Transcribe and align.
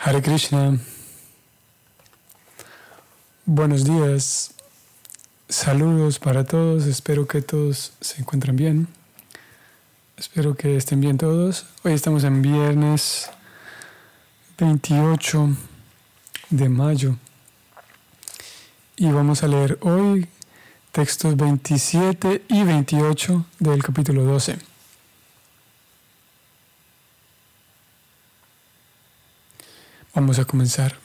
Hare 0.00 0.22
Krishna. 0.22 0.78
Buenos 3.44 3.82
días. 3.82 4.54
Saludos 5.48 6.20
para 6.20 6.44
todos. 6.44 6.86
Espero 6.86 7.26
que 7.26 7.42
todos 7.42 7.92
se 8.00 8.20
encuentren 8.20 8.54
bien. 8.54 8.86
Espero 10.16 10.54
que 10.54 10.76
estén 10.76 11.00
bien 11.00 11.18
todos. 11.18 11.66
Hoy 11.82 11.94
estamos 11.94 12.22
en 12.22 12.42
viernes 12.42 13.28
28 14.56 15.56
de 16.50 16.68
mayo. 16.68 17.16
Y 18.96 19.10
vamos 19.10 19.42
a 19.42 19.48
leer 19.48 19.78
hoy 19.80 20.28
textos 20.92 21.36
27 21.36 22.44
y 22.48 22.62
28 22.62 23.46
del 23.58 23.82
capítulo 23.82 24.22
12. 24.22 24.67
Vamos 30.14 30.38
a 30.38 30.44
comenzar. 30.44 30.96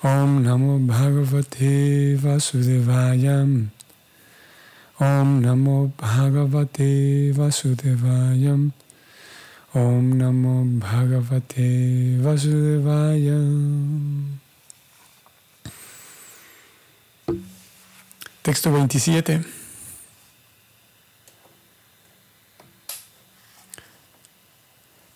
ओम 0.00 0.30
नमो 0.40 0.74
भगवते 0.88 1.72
वासुदेवायम 2.24 3.50
ओम 5.04 5.28
नमो 5.44 5.76
भगवते 6.00 6.88
वासुदेवायम 7.38 8.62
ओम 9.76 10.06
नमो 10.20 10.56
भगवते 10.80 11.68
वासुदेवाय 12.24 13.28
Texto 18.42 18.70
27. 18.70 19.44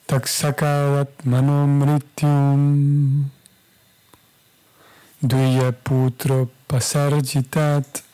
Taksakavat 0.06 1.24
manomrityum. 1.24 2.60
Dviya 5.24 5.72
putro 5.72 6.52
pasarjitat 6.68 8.04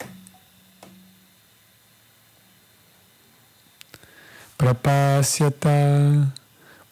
Prapasyata 4.55 5.75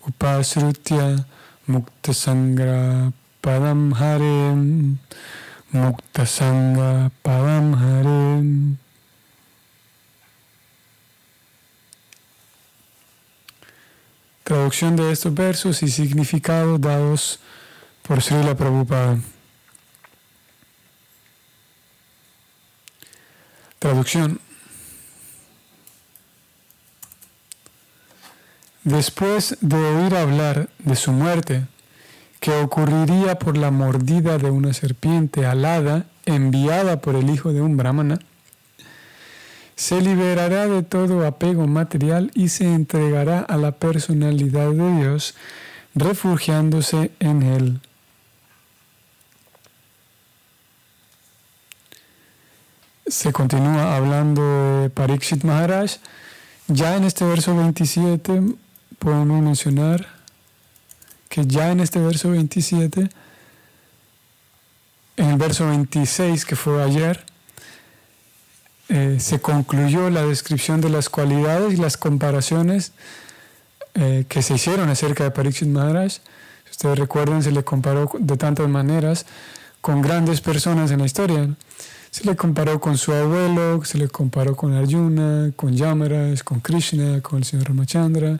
upasrutya 0.03 1.23
mukta 1.71 2.11
sangra 2.11 3.15
padam 3.39 3.95
harem 3.95 4.99
Mukta 5.71 6.25
Sangha 6.25 7.11
Hare. 7.25 8.77
Traducción 14.45 14.97
de 14.97 15.13
estos 15.13 15.35
versos 15.35 15.83
y 15.83 15.89
significados 15.89 16.81
dados 16.81 17.39
por 18.03 18.23
Srila 18.23 18.57
Prabhupada. 18.57 19.19
Traducción. 23.79 24.41
Después 28.85 29.59
de 29.61 29.77
oír 29.77 30.15
hablar 30.15 30.71
de 30.79 30.97
su 30.97 31.13
muerte, 31.13 31.67
que 32.41 32.53
ocurriría 32.53 33.39
por 33.39 33.57
la 33.57 33.71
mordida 33.71 34.39
de 34.39 34.51
una 34.51 34.73
serpiente 34.73 35.47
alada 35.47 36.07
enviada 36.27 37.01
por 37.01 37.17
el 37.17 37.31
hijo 37.31 37.53
de 37.53 37.61
un 37.61 37.77
brahmana, 37.77 38.19
se 39.75 40.01
liberará 40.01 40.67
de 40.67 40.83
todo 40.83 41.27
apego 41.27 41.67
material 41.67 42.31
y 42.35 42.49
se 42.49 42.65
entregará 42.65 43.41
a 43.41 43.57
la 43.57 43.73
personalidad 43.73 44.71
de 44.73 44.97
Dios, 44.97 45.35
refugiándose 45.95 47.13
en 47.21 47.43
él. 47.43 47.81
Se 53.07 53.33
continúa 53.33 53.97
hablando 53.97 54.83
de 54.83 54.91
Parikshit 54.91 55.45
Maharaj. 55.45 55.99
Ya 56.67 56.97
en 56.97 57.05
este 57.05 57.25
verso 57.25 57.57
27 57.57 58.43
podemos 58.99 59.41
mencionar 59.41 60.18
que 61.29 61.47
ya 61.47 61.71
en 61.71 61.81
este 61.81 61.99
verso 61.99 62.31
27, 62.31 63.09
en 65.17 65.31
el 65.31 65.37
verso 65.37 65.67
26 65.67 66.45
que 66.45 66.57
fue 66.57 66.83
ayer, 66.83 67.25
eh, 68.89 69.19
se 69.21 69.41
concluyó 69.41 70.09
la 70.09 70.25
descripción 70.25 70.81
de 70.81 70.89
las 70.89 71.11
cualidades 71.11 71.75
y 71.75 71.77
las 71.77 71.99
comparaciones 71.99 72.93
eh, 73.95 74.25
que 74.29 74.43
se 74.43 74.55
hicieron 74.55 74.89
acerca 74.89 75.25
de 75.25 75.31
Pariksit 75.31 75.69
Maharaj. 75.69 76.13
Si 76.13 76.71
ustedes 76.71 76.99
recuerdan, 76.99 77.43
se 77.43 77.51
le 77.51 77.65
comparó 77.65 78.11
de 78.19 78.37
tantas 78.37 78.69
maneras 78.69 79.27
con 79.81 80.01
grandes 80.01 80.41
personas 80.41 80.91
en 80.91 81.01
la 81.01 81.07
historia. 81.07 81.49
Se 82.11 82.25
le 82.25 82.35
comparó 82.37 82.81
con 82.81 82.97
su 82.97 83.13
abuelo, 83.13 83.85
se 83.85 83.99
le 83.99 84.09
comparó 84.09 84.57
con 84.57 84.73
Arjuna, 84.73 85.53
con 85.55 85.77
Yamaras, 85.77 86.43
con 86.43 86.61
Krishna, 86.61 87.21
con 87.21 87.41
el 87.41 87.45
señor 87.45 87.69
Ramachandra 87.69 88.39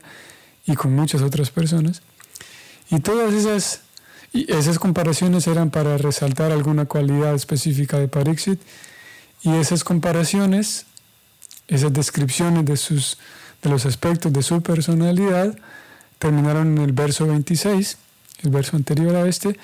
y 0.65 0.75
con 0.75 0.95
muchas 0.95 1.21
otras 1.21 1.51
personas. 1.51 2.01
Y 2.89 2.99
todas 2.99 3.33
esas, 3.33 3.81
esas 4.33 4.79
comparaciones 4.79 5.47
eran 5.47 5.69
para 5.69 5.97
resaltar 5.97 6.51
alguna 6.51 6.85
cualidad 6.85 7.35
específica 7.35 7.99
de 7.99 8.07
Pariksit. 8.07 8.59
Y 9.41 9.55
esas 9.55 9.83
comparaciones, 9.83 10.85
esas 11.67 11.93
descripciones 11.93 12.65
de, 12.65 12.77
sus, 12.77 13.17
de 13.61 13.69
los 13.69 13.85
aspectos 13.85 14.33
de 14.33 14.41
su 14.41 14.61
personalidad, 14.61 15.57
terminaron 16.17 16.77
en 16.77 16.83
el 16.83 16.91
verso 16.91 17.27
26, 17.27 17.97
el 18.43 18.49
verso 18.49 18.75
anterior 18.75 19.15
a 19.15 19.27
este. 19.27 19.57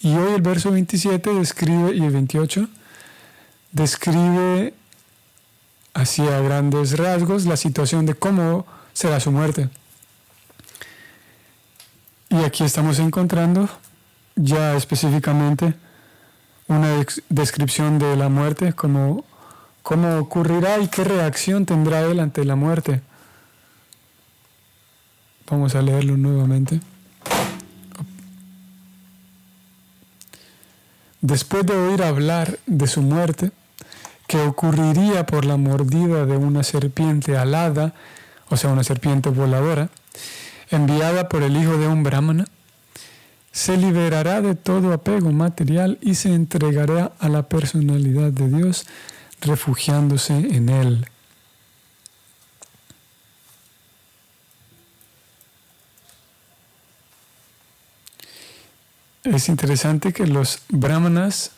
Y 0.00 0.14
hoy 0.14 0.34
el 0.34 0.42
verso 0.42 0.70
27 0.70 1.34
describe, 1.34 1.94
y 1.94 2.04
el 2.04 2.10
28, 2.10 2.68
describe 3.72 4.72
así 5.94 6.22
a 6.22 6.40
grandes 6.40 6.96
rasgos 6.96 7.44
la 7.44 7.56
situación 7.56 8.06
de 8.06 8.14
cómo 8.14 8.66
será 8.92 9.18
su 9.18 9.32
muerte. 9.32 9.68
Y 12.30 12.36
aquí 12.44 12.64
estamos 12.64 12.98
encontrando 12.98 13.68
ya 14.36 14.76
específicamente 14.76 15.74
una 16.66 17.04
descripción 17.30 17.98
de 17.98 18.16
la 18.16 18.28
muerte, 18.28 18.74
cómo, 18.74 19.24
cómo 19.82 20.18
ocurrirá 20.18 20.78
y 20.78 20.88
qué 20.88 21.04
reacción 21.04 21.64
tendrá 21.64 22.02
él 22.02 22.20
ante 22.20 22.44
la 22.44 22.54
muerte. 22.54 23.00
Vamos 25.50 25.74
a 25.74 25.80
leerlo 25.80 26.18
nuevamente. 26.18 26.80
Después 31.22 31.64
de 31.66 31.74
oír 31.74 32.02
hablar 32.02 32.58
de 32.66 32.86
su 32.86 33.00
muerte, 33.00 33.50
que 34.26 34.38
ocurriría 34.42 35.24
por 35.24 35.46
la 35.46 35.56
mordida 35.56 36.26
de 36.26 36.36
una 36.36 36.62
serpiente 36.62 37.38
alada, 37.38 37.94
o 38.50 38.56
sea, 38.58 38.70
una 38.70 38.84
serpiente 38.84 39.30
voladora, 39.30 39.88
enviada 40.70 41.28
por 41.28 41.42
el 41.42 41.56
hijo 41.56 41.76
de 41.78 41.88
un 41.88 42.02
brahmana, 42.02 42.46
se 43.52 43.76
liberará 43.76 44.40
de 44.40 44.54
todo 44.54 44.92
apego 44.92 45.32
material 45.32 45.98
y 46.00 46.14
se 46.14 46.32
entregará 46.32 47.12
a 47.18 47.28
la 47.28 47.42
personalidad 47.42 48.30
de 48.30 48.48
Dios, 48.48 48.86
refugiándose 49.40 50.34
en 50.34 50.68
Él. 50.68 51.06
Es 59.24 59.48
interesante 59.48 60.12
que 60.12 60.26
los 60.26 60.62
brahmanas, 60.68 61.50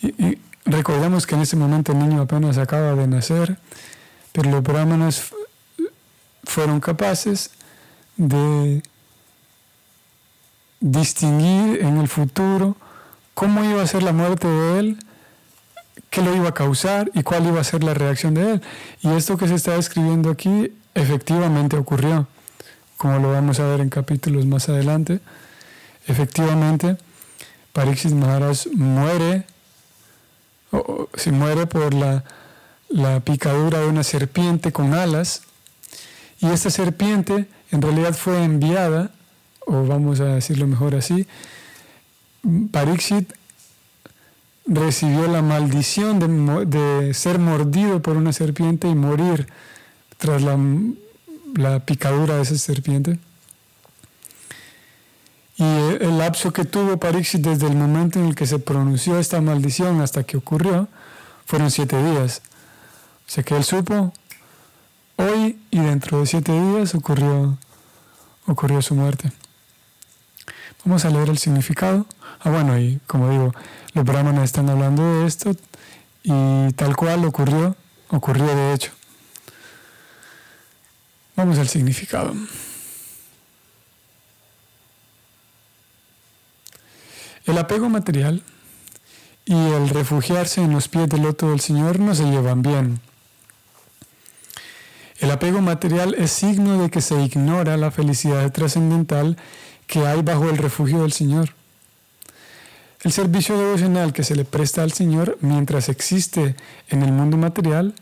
y, 0.00 0.38
recordamos 0.64 1.26
que 1.26 1.34
en 1.34 1.42
ese 1.42 1.56
momento 1.56 1.92
el 1.92 1.98
niño 1.98 2.22
apenas 2.22 2.56
acaba 2.58 2.94
de 2.94 3.06
nacer, 3.06 3.58
pero 4.32 4.50
los 4.50 4.62
brahmanas 4.62 5.32
fueron 6.44 6.80
capaces 6.80 7.50
de 8.16 8.82
distinguir 10.80 11.80
en 11.82 11.98
el 11.98 12.08
futuro 12.08 12.76
cómo 13.34 13.64
iba 13.64 13.82
a 13.82 13.86
ser 13.86 14.02
la 14.02 14.12
muerte 14.12 14.46
de 14.48 14.78
él, 14.78 14.98
qué 16.10 16.22
lo 16.22 16.34
iba 16.34 16.50
a 16.50 16.54
causar 16.54 17.10
y 17.14 17.22
cuál 17.22 17.46
iba 17.46 17.60
a 17.60 17.64
ser 17.64 17.82
la 17.84 17.94
reacción 17.94 18.34
de 18.34 18.52
él. 18.52 18.62
Y 19.00 19.08
esto 19.12 19.36
que 19.36 19.48
se 19.48 19.54
está 19.54 19.76
escribiendo 19.76 20.30
aquí 20.30 20.72
efectivamente 20.94 21.76
ocurrió, 21.76 22.26
como 22.96 23.18
lo 23.18 23.32
vamos 23.32 23.60
a 23.60 23.66
ver 23.66 23.80
en 23.80 23.88
capítulos 23.88 24.44
más 24.44 24.68
adelante. 24.68 25.20
Efectivamente, 26.06 26.96
Pariksit 27.72 28.12
Maharaj 28.12 28.66
muere, 28.74 29.46
o, 30.70 31.08
muere 31.32 31.66
por 31.66 31.94
la, 31.94 32.24
la 32.88 33.20
picadura 33.20 33.80
de 33.80 33.86
una 33.86 34.02
serpiente 34.02 34.72
con 34.72 34.94
alas, 34.94 35.42
y 36.42 36.50
esta 36.50 36.70
serpiente 36.70 37.46
en 37.70 37.80
realidad 37.80 38.14
fue 38.14 38.42
enviada, 38.42 39.12
o 39.64 39.86
vamos 39.86 40.18
a 40.20 40.24
decirlo 40.24 40.66
mejor 40.66 40.96
así, 40.96 41.26
Pariksit 42.72 43.32
recibió 44.66 45.28
la 45.28 45.40
maldición 45.40 46.18
de, 46.68 47.14
ser 47.14 47.38
mordido 47.38 48.02
por 48.02 48.16
una 48.16 48.32
serpiente 48.32 48.88
y 48.88 48.94
morir 48.96 49.46
tras 50.18 50.42
la, 50.42 51.78
picadura 51.84 52.36
de 52.36 52.42
esa 52.42 52.58
serpiente. 52.58 53.20
Y 55.56 55.64
el 55.64 56.18
lapso 56.18 56.52
que 56.52 56.64
tuvo 56.64 56.96
Pariksit 56.96 57.40
desde 57.40 57.68
el 57.68 57.76
momento 57.76 58.18
en 58.18 58.26
el 58.26 58.34
que 58.34 58.46
se 58.46 58.58
pronunció 58.58 59.20
esta 59.20 59.40
maldición 59.40 60.00
hasta 60.00 60.24
que 60.24 60.38
ocurrió 60.38 60.88
fueron 61.46 61.70
siete 61.70 62.02
días. 62.02 62.42
O 63.28 63.30
sea 63.30 63.44
que 63.44 63.56
él 63.56 63.62
supo 63.62 64.12
hoy 65.22 65.58
y 65.70 65.78
dentro 65.78 66.20
de 66.20 66.26
siete 66.26 66.52
días 66.52 66.94
ocurrió, 66.94 67.58
ocurrió 68.46 68.82
su 68.82 68.94
muerte. 68.94 69.32
Vamos 70.84 71.04
a 71.04 71.10
leer 71.10 71.28
el 71.28 71.38
significado. 71.38 72.06
Ah, 72.40 72.50
bueno, 72.50 72.78
y 72.78 73.00
como 73.06 73.30
digo, 73.30 73.54
los 73.94 74.04
brahmanes 74.04 74.44
están 74.44 74.68
hablando 74.68 75.20
de 75.20 75.26
esto 75.26 75.54
y 76.22 76.72
tal 76.72 76.96
cual 76.96 77.24
ocurrió, 77.24 77.76
ocurrió 78.08 78.46
de 78.46 78.74
hecho. 78.74 78.92
Vamos 81.36 81.58
al 81.58 81.68
significado. 81.68 82.34
El 87.46 87.58
apego 87.58 87.88
material 87.88 88.42
y 89.44 89.54
el 89.54 89.88
refugiarse 89.88 90.62
en 90.62 90.72
los 90.72 90.88
pies 90.88 91.08
del 91.08 91.22
loto 91.22 91.50
del 91.50 91.60
Señor 91.60 91.98
no 91.98 92.14
se 92.14 92.24
llevan 92.24 92.62
bien. 92.62 93.00
El 95.22 95.30
apego 95.30 95.60
material 95.60 96.16
es 96.18 96.32
signo 96.32 96.82
de 96.82 96.90
que 96.90 97.00
se 97.00 97.14
ignora 97.22 97.76
la 97.76 97.92
felicidad 97.92 98.50
trascendental 98.50 99.36
que 99.86 100.04
hay 100.04 100.20
bajo 100.20 100.50
el 100.50 100.58
refugio 100.58 101.02
del 101.02 101.12
Señor. 101.12 101.50
El 103.04 103.12
servicio 103.12 103.56
devocional 103.56 104.12
que 104.12 104.24
se 104.24 104.34
le 104.34 104.44
presta 104.44 104.82
al 104.82 104.90
Señor 104.90 105.38
mientras 105.40 105.88
existe 105.88 106.56
en 106.88 107.04
el 107.04 107.12
mundo 107.12 107.36
material 107.36 107.94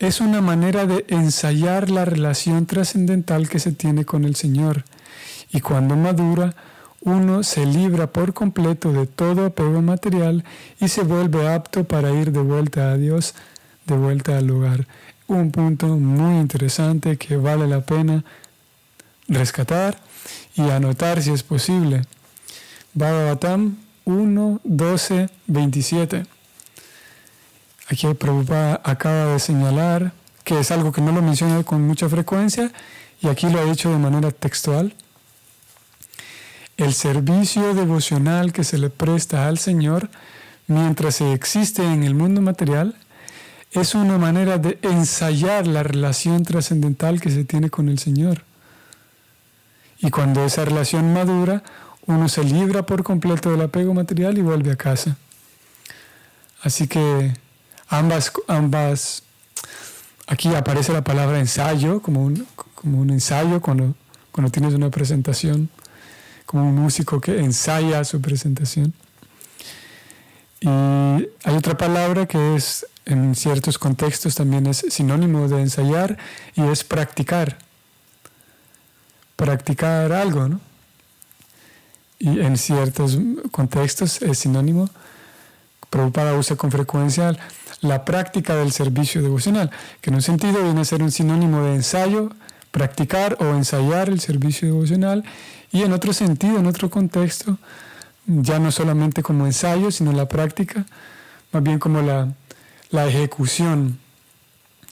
es 0.00 0.20
una 0.20 0.40
manera 0.40 0.84
de 0.84 1.04
ensayar 1.06 1.90
la 1.90 2.04
relación 2.04 2.66
trascendental 2.66 3.48
que 3.48 3.60
se 3.60 3.70
tiene 3.70 4.04
con 4.04 4.24
el 4.24 4.34
Señor 4.34 4.82
y 5.52 5.60
cuando 5.60 5.94
madura, 5.94 6.56
uno 7.02 7.44
se 7.44 7.64
libra 7.66 8.08
por 8.08 8.34
completo 8.34 8.92
de 8.92 9.06
todo 9.06 9.46
apego 9.46 9.80
material 9.80 10.42
y 10.80 10.88
se 10.88 11.02
vuelve 11.02 11.46
apto 11.48 11.84
para 11.84 12.10
ir 12.10 12.32
de 12.32 12.40
vuelta 12.40 12.90
a 12.90 12.96
Dios, 12.96 13.36
de 13.86 13.96
vuelta 13.96 14.38
al 14.38 14.46
lugar. 14.46 14.88
Un 15.26 15.50
punto 15.50 15.86
muy 15.86 16.38
interesante 16.38 17.16
que 17.16 17.36
vale 17.36 17.66
la 17.66 17.80
pena 17.80 18.22
rescatar 19.26 19.98
y 20.54 20.68
anotar 20.68 21.22
si 21.22 21.30
es 21.30 21.42
posible. 21.42 22.02
Bhagavatam 22.92 23.76
1, 24.04 24.60
12, 24.64 25.30
27. 25.46 26.26
Aquí 27.88 28.06
Prabhupada 28.14 28.80
acaba 28.84 29.32
de 29.32 29.38
señalar 29.38 30.12
que 30.44 30.60
es 30.60 30.70
algo 30.70 30.92
que 30.92 31.00
no 31.00 31.12
lo 31.12 31.22
menciona 31.22 31.62
con 31.62 31.82
mucha 31.86 32.08
frecuencia 32.08 32.70
y 33.20 33.28
aquí 33.28 33.48
lo 33.48 33.60
ha 33.60 33.64
dicho 33.64 33.90
de 33.90 33.98
manera 33.98 34.30
textual. 34.30 34.94
El 36.76 36.92
servicio 36.92 37.72
devocional 37.72 38.52
que 38.52 38.64
se 38.64 38.76
le 38.76 38.90
presta 38.90 39.48
al 39.48 39.58
Señor 39.58 40.10
mientras 40.66 41.16
se 41.16 41.32
existe 41.32 41.82
en 41.82 42.02
el 42.02 42.14
mundo 42.14 42.42
material 42.42 42.94
es 43.74 43.94
una 43.94 44.18
manera 44.18 44.58
de 44.58 44.78
ensayar 44.82 45.66
la 45.66 45.82
relación 45.82 46.44
trascendental 46.44 47.20
que 47.20 47.30
se 47.30 47.44
tiene 47.44 47.70
con 47.70 47.88
el 47.88 47.98
Señor. 47.98 48.44
Y 49.98 50.10
cuando 50.10 50.44
esa 50.44 50.64
relación 50.64 51.12
madura, 51.12 51.62
uno 52.06 52.28
se 52.28 52.44
libra 52.44 52.86
por 52.86 53.02
completo 53.02 53.50
del 53.50 53.62
apego 53.62 53.92
material 53.92 54.38
y 54.38 54.42
vuelve 54.42 54.70
a 54.70 54.76
casa. 54.76 55.16
Así 56.62 56.86
que 56.86 57.34
ambas, 57.88 58.32
ambas 58.46 59.24
aquí 60.26 60.54
aparece 60.54 60.92
la 60.92 61.02
palabra 61.02 61.40
ensayo, 61.40 62.00
como 62.00 62.22
un, 62.24 62.46
como 62.74 63.00
un 63.00 63.10
ensayo 63.10 63.60
cuando, 63.60 63.94
cuando 64.30 64.52
tienes 64.52 64.74
una 64.74 64.90
presentación, 64.90 65.68
como 66.46 66.68
un 66.68 66.76
músico 66.76 67.20
que 67.20 67.40
ensaya 67.40 68.04
su 68.04 68.20
presentación. 68.20 68.94
Y 70.60 70.68
hay 70.68 71.56
otra 71.56 71.76
palabra 71.76 72.26
que 72.26 72.54
es 72.54 72.86
en 73.06 73.34
ciertos 73.34 73.78
contextos 73.78 74.34
también 74.34 74.66
es 74.66 74.84
sinónimo 74.88 75.48
de 75.48 75.60
ensayar 75.60 76.16
y 76.54 76.62
es 76.62 76.84
practicar 76.84 77.58
practicar 79.36 80.12
algo, 80.12 80.48
¿no? 80.48 80.60
Y 82.18 82.40
en 82.40 82.56
ciertos 82.56 83.18
contextos 83.50 84.22
es 84.22 84.38
sinónimo. 84.38 84.88
Prabhupada 85.90 86.34
usa 86.34 86.56
con 86.56 86.70
frecuencia 86.70 87.36
la 87.80 88.04
práctica 88.04 88.54
del 88.54 88.72
servicio 88.72 89.20
devocional, 89.20 89.70
que 90.00 90.10
en 90.10 90.16
un 90.16 90.22
sentido 90.22 90.62
viene 90.62 90.80
a 90.80 90.84
ser 90.84 91.02
un 91.02 91.10
sinónimo 91.10 91.62
de 91.64 91.74
ensayo, 91.74 92.30
practicar 92.70 93.36
o 93.40 93.54
ensayar 93.54 94.08
el 94.08 94.20
servicio 94.20 94.68
devocional, 94.68 95.24
y 95.70 95.82
en 95.82 95.92
otro 95.92 96.12
sentido, 96.12 96.58
en 96.58 96.66
otro 96.66 96.88
contexto, 96.88 97.58
ya 98.26 98.58
no 98.58 98.72
solamente 98.72 99.22
como 99.22 99.44
ensayo, 99.44 99.90
sino 99.90 100.12
la 100.12 100.26
práctica, 100.26 100.86
más 101.52 101.62
bien 101.62 101.78
como 101.78 102.00
la, 102.00 102.32
la 102.94 103.08
ejecución 103.08 103.98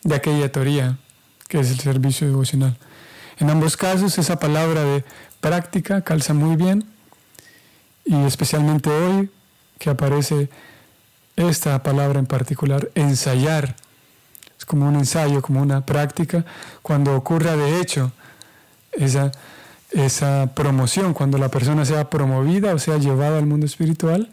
de 0.03 0.17
aquella 0.17 0.51
teoría 0.51 0.99
que 1.47 1.61
es 1.61 1.71
el 1.71 1.79
servicio 1.79 2.27
devocional. 2.27 2.77
En 3.39 3.49
ambos 3.49 3.77
casos 3.77 4.19
esa 4.19 4.41
palabra 4.41 4.83
de 4.83 5.05
práctica 5.41 6.03
calza 6.03 6.35
muy 6.35 6.57
bien 6.57 6.85
y 8.05 8.17
especialmente 8.25 8.91
hoy 8.91 9.31
que 9.79 9.91
aparece 9.91 10.51
esta 11.37 11.81
palabra 11.85 12.19
en 12.19 12.27
particular, 12.27 12.91
ensayar. 12.97 13.77
Es 14.59 14.65
como 14.65 14.89
un 14.89 14.97
ensayo, 14.97 15.41
como 15.41 15.63
una 15.63 15.87
práctica, 15.87 16.45
cuando 16.83 17.15
ocurra 17.15 17.57
de 17.57 17.81
hecho 17.81 18.11
esa, 18.91 19.31
esa 19.93 20.51
promoción, 20.57 21.15
cuando 21.15 21.39
la 21.39 21.51
persona 21.51 21.85
sea 21.85 22.11
promovida 22.11 22.75
o 22.75 22.81
sea 22.81 22.99
llevada 22.99 23.39
al 23.39 23.47
mundo 23.47 23.65
espiritual, 23.65 24.29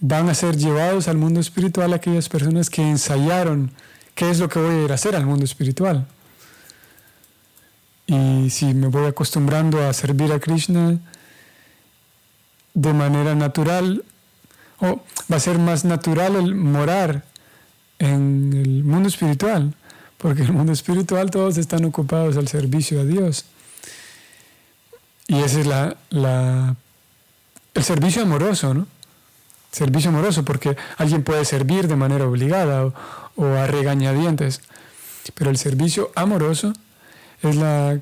van 0.00 0.28
a 0.28 0.34
ser 0.34 0.56
llevados 0.56 1.08
al 1.08 1.16
mundo 1.16 1.40
espiritual 1.40 1.92
aquellas 1.92 2.28
personas 2.28 2.70
que 2.70 2.82
ensayaron 2.82 3.70
qué 4.14 4.30
es 4.30 4.38
lo 4.38 4.48
que 4.48 4.58
voy 4.58 4.74
a 4.74 4.84
ir 4.84 4.92
a 4.92 4.94
hacer 4.94 5.16
al 5.16 5.26
mundo 5.26 5.44
espiritual. 5.44 6.06
Y 8.06 8.50
si 8.50 8.74
me 8.74 8.88
voy 8.88 9.06
acostumbrando 9.06 9.86
a 9.86 9.92
servir 9.92 10.32
a 10.32 10.38
Krishna 10.38 10.98
de 12.74 12.92
manera 12.92 13.34
natural, 13.34 14.04
o 14.80 15.00
va 15.32 15.36
a 15.36 15.40
ser 15.40 15.58
más 15.58 15.84
natural 15.84 16.36
el 16.36 16.54
morar 16.54 17.24
en 17.98 18.52
el 18.52 18.84
mundo 18.84 19.08
espiritual, 19.08 19.74
porque 20.18 20.42
en 20.42 20.48
el 20.48 20.54
mundo 20.54 20.72
espiritual 20.72 21.30
todos 21.30 21.56
están 21.56 21.84
ocupados 21.84 22.36
al 22.36 22.48
servicio 22.48 23.00
a 23.00 23.04
Dios. 23.04 23.46
Y 25.26 25.40
ese 25.40 25.62
es 25.62 25.66
la, 25.66 25.96
la, 26.10 26.76
el 27.72 27.84
servicio 27.84 28.22
amoroso, 28.22 28.74
¿no? 28.74 28.86
Servicio 29.74 30.10
amoroso, 30.10 30.44
porque 30.44 30.76
alguien 30.98 31.24
puede 31.24 31.44
servir 31.44 31.88
de 31.88 31.96
manera 31.96 32.28
obligada 32.28 32.92
o, 33.34 33.44
a 33.44 33.66
regañadientes, 33.66 34.60
pero 35.34 35.50
el 35.50 35.56
servicio 35.56 36.12
amoroso 36.14 36.72
es 37.42 37.56
la, 37.56 37.98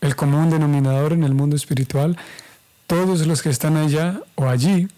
el 0.00 0.16
común 0.16 0.48
denominador 0.48 1.12
en 1.12 1.24
el 1.24 1.34
mundo 1.34 1.56
espiritual. 1.56 2.16
Todos 2.86 3.26
los 3.26 3.42
que 3.42 3.50
están 3.50 3.76
allá 3.76 4.22
o 4.34 4.48
allí 4.48 4.88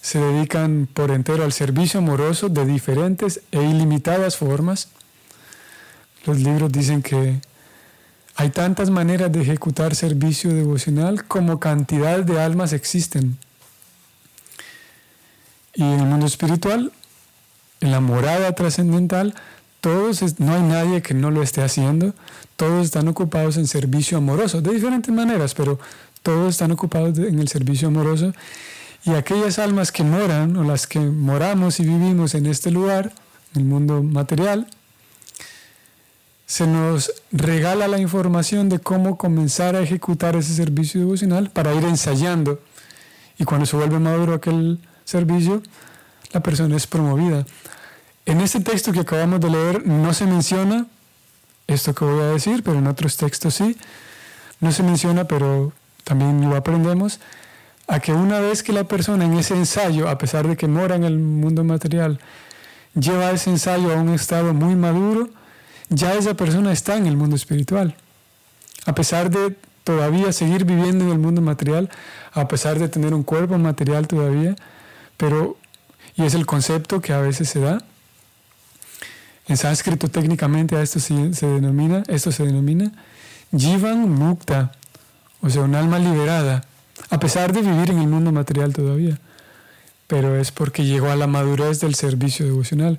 se 0.00 0.18
dedican 0.18 0.88
por 0.92 1.12
entero 1.12 1.44
al 1.44 1.52
servicio 1.52 2.00
amoroso 2.00 2.48
de 2.48 2.66
diferentes 2.66 3.42
e 3.52 3.62
ilimitadas 3.62 4.36
formas. 4.36 4.88
Los 6.26 6.40
libros 6.40 6.72
dicen 6.72 7.00
que 7.00 7.40
hay 8.34 8.50
tantas 8.50 8.90
maneras 8.90 9.30
de 9.30 9.42
ejecutar 9.42 9.94
servicio 9.94 10.52
devocional 10.52 11.26
como 11.26 11.60
cantidad 11.60 12.18
de 12.24 12.40
almas 12.40 12.72
existen. 12.72 13.38
Y 15.78 15.82
en 15.82 16.00
el 16.00 16.06
mundo 16.06 16.26
espiritual, 16.26 16.90
en 17.80 17.92
la 17.92 18.00
morada 18.00 18.52
trascendental, 18.52 19.32
todos, 19.80 20.40
no 20.40 20.52
hay 20.52 20.62
nadie 20.62 21.02
que 21.02 21.14
no 21.14 21.30
lo 21.30 21.40
esté 21.40 21.62
haciendo, 21.62 22.14
todos 22.56 22.84
están 22.84 23.06
ocupados 23.06 23.56
en 23.56 23.68
servicio 23.68 24.18
amoroso, 24.18 24.60
de 24.60 24.74
diferentes 24.74 25.14
maneras, 25.14 25.54
pero 25.54 25.78
todos 26.24 26.54
están 26.54 26.72
ocupados 26.72 27.16
en 27.18 27.38
el 27.38 27.46
servicio 27.46 27.86
amoroso. 27.86 28.32
Y 29.04 29.12
aquellas 29.12 29.60
almas 29.60 29.92
que 29.92 30.02
moran 30.02 30.56
o 30.56 30.64
las 30.64 30.88
que 30.88 30.98
moramos 30.98 31.78
y 31.78 31.84
vivimos 31.84 32.34
en 32.34 32.46
este 32.46 32.72
lugar, 32.72 33.12
en 33.54 33.60
el 33.62 33.68
mundo 33.68 34.02
material, 34.02 34.66
se 36.44 36.66
nos 36.66 37.12
regala 37.30 37.86
la 37.86 38.00
información 38.00 38.68
de 38.68 38.80
cómo 38.80 39.16
comenzar 39.16 39.76
a 39.76 39.80
ejecutar 39.80 40.34
ese 40.34 40.54
servicio 40.54 40.98
devocional 41.02 41.50
para 41.50 41.72
ir 41.72 41.84
ensayando. 41.84 42.60
Y 43.38 43.44
cuando 43.44 43.64
se 43.64 43.76
vuelve 43.76 44.00
maduro 44.00 44.34
aquel 44.34 44.80
servicio, 45.08 45.62
la 46.32 46.40
persona 46.40 46.76
es 46.76 46.86
promovida. 46.86 47.46
En 48.26 48.42
este 48.42 48.60
texto 48.60 48.92
que 48.92 49.00
acabamos 49.00 49.40
de 49.40 49.48
leer 49.48 49.86
no 49.86 50.12
se 50.12 50.26
menciona 50.26 50.86
esto 51.66 51.94
que 51.94 52.04
voy 52.04 52.20
a 52.20 52.26
decir, 52.26 52.62
pero 52.62 52.78
en 52.78 52.86
otros 52.86 53.16
textos 53.16 53.54
sí. 53.54 53.76
No 54.60 54.70
se 54.70 54.82
menciona, 54.82 55.24
pero 55.24 55.72
también 56.04 56.48
lo 56.48 56.56
aprendemos. 56.56 57.20
a 57.90 58.00
que 58.00 58.12
una 58.12 58.38
vez 58.38 58.62
que 58.62 58.74
la 58.74 58.84
persona 58.84 59.24
en 59.24 59.32
ese 59.38 59.54
ensayo, 59.54 60.10
a 60.10 60.18
pesar 60.18 60.46
de 60.46 60.58
que 60.58 60.68
mora 60.68 60.94
en 60.94 61.04
el 61.04 61.18
mundo 61.18 61.64
material, 61.64 62.20
lleva 62.92 63.30
ese 63.30 63.48
ensayo 63.48 63.90
a 63.90 63.96
un 63.96 64.10
estado 64.12 64.52
muy 64.52 64.76
maduro, 64.76 65.30
ya 65.88 66.12
esa 66.12 66.34
persona 66.34 66.70
está 66.70 66.98
en 66.98 67.06
el 67.06 67.16
mundo 67.16 67.34
espiritual. 67.34 67.96
A 68.84 68.94
pesar 68.94 69.30
de 69.30 69.56
todavía 69.84 70.32
seguir 70.32 70.66
viviendo 70.66 71.06
en 71.06 71.12
el 71.12 71.18
mundo 71.18 71.40
material, 71.40 71.88
a 72.34 72.46
pesar 72.46 72.78
de 72.78 72.90
tener 72.90 73.14
un 73.14 73.22
cuerpo 73.22 73.56
material 73.56 74.06
todavía, 74.06 74.54
pero, 75.18 75.58
y 76.16 76.24
es 76.24 76.32
el 76.32 76.46
concepto 76.46 77.02
que 77.02 77.12
a 77.12 77.20
veces 77.20 77.50
se 77.50 77.60
da, 77.60 77.82
en 79.48 79.56
sánscrito 79.56 80.08
técnicamente 80.08 80.76
a 80.76 80.82
esto 80.82 81.00
se, 81.00 81.14
denomina, 81.14 82.02
esto 82.06 82.32
se 82.32 82.44
denomina 82.44 82.92
Jivan 83.56 84.08
Mukta, 84.10 84.72
o 85.40 85.48
sea, 85.48 85.62
un 85.62 85.74
alma 85.74 85.98
liberada, 85.98 86.64
a 87.10 87.18
pesar 87.18 87.52
de 87.52 87.62
vivir 87.62 87.90
en 87.90 87.98
el 87.98 88.08
mundo 88.08 88.30
material 88.30 88.74
todavía. 88.74 89.18
Pero 90.06 90.36
es 90.36 90.52
porque 90.52 90.84
llegó 90.84 91.10
a 91.10 91.16
la 91.16 91.26
madurez 91.26 91.80
del 91.80 91.94
servicio 91.94 92.44
devocional. 92.44 92.98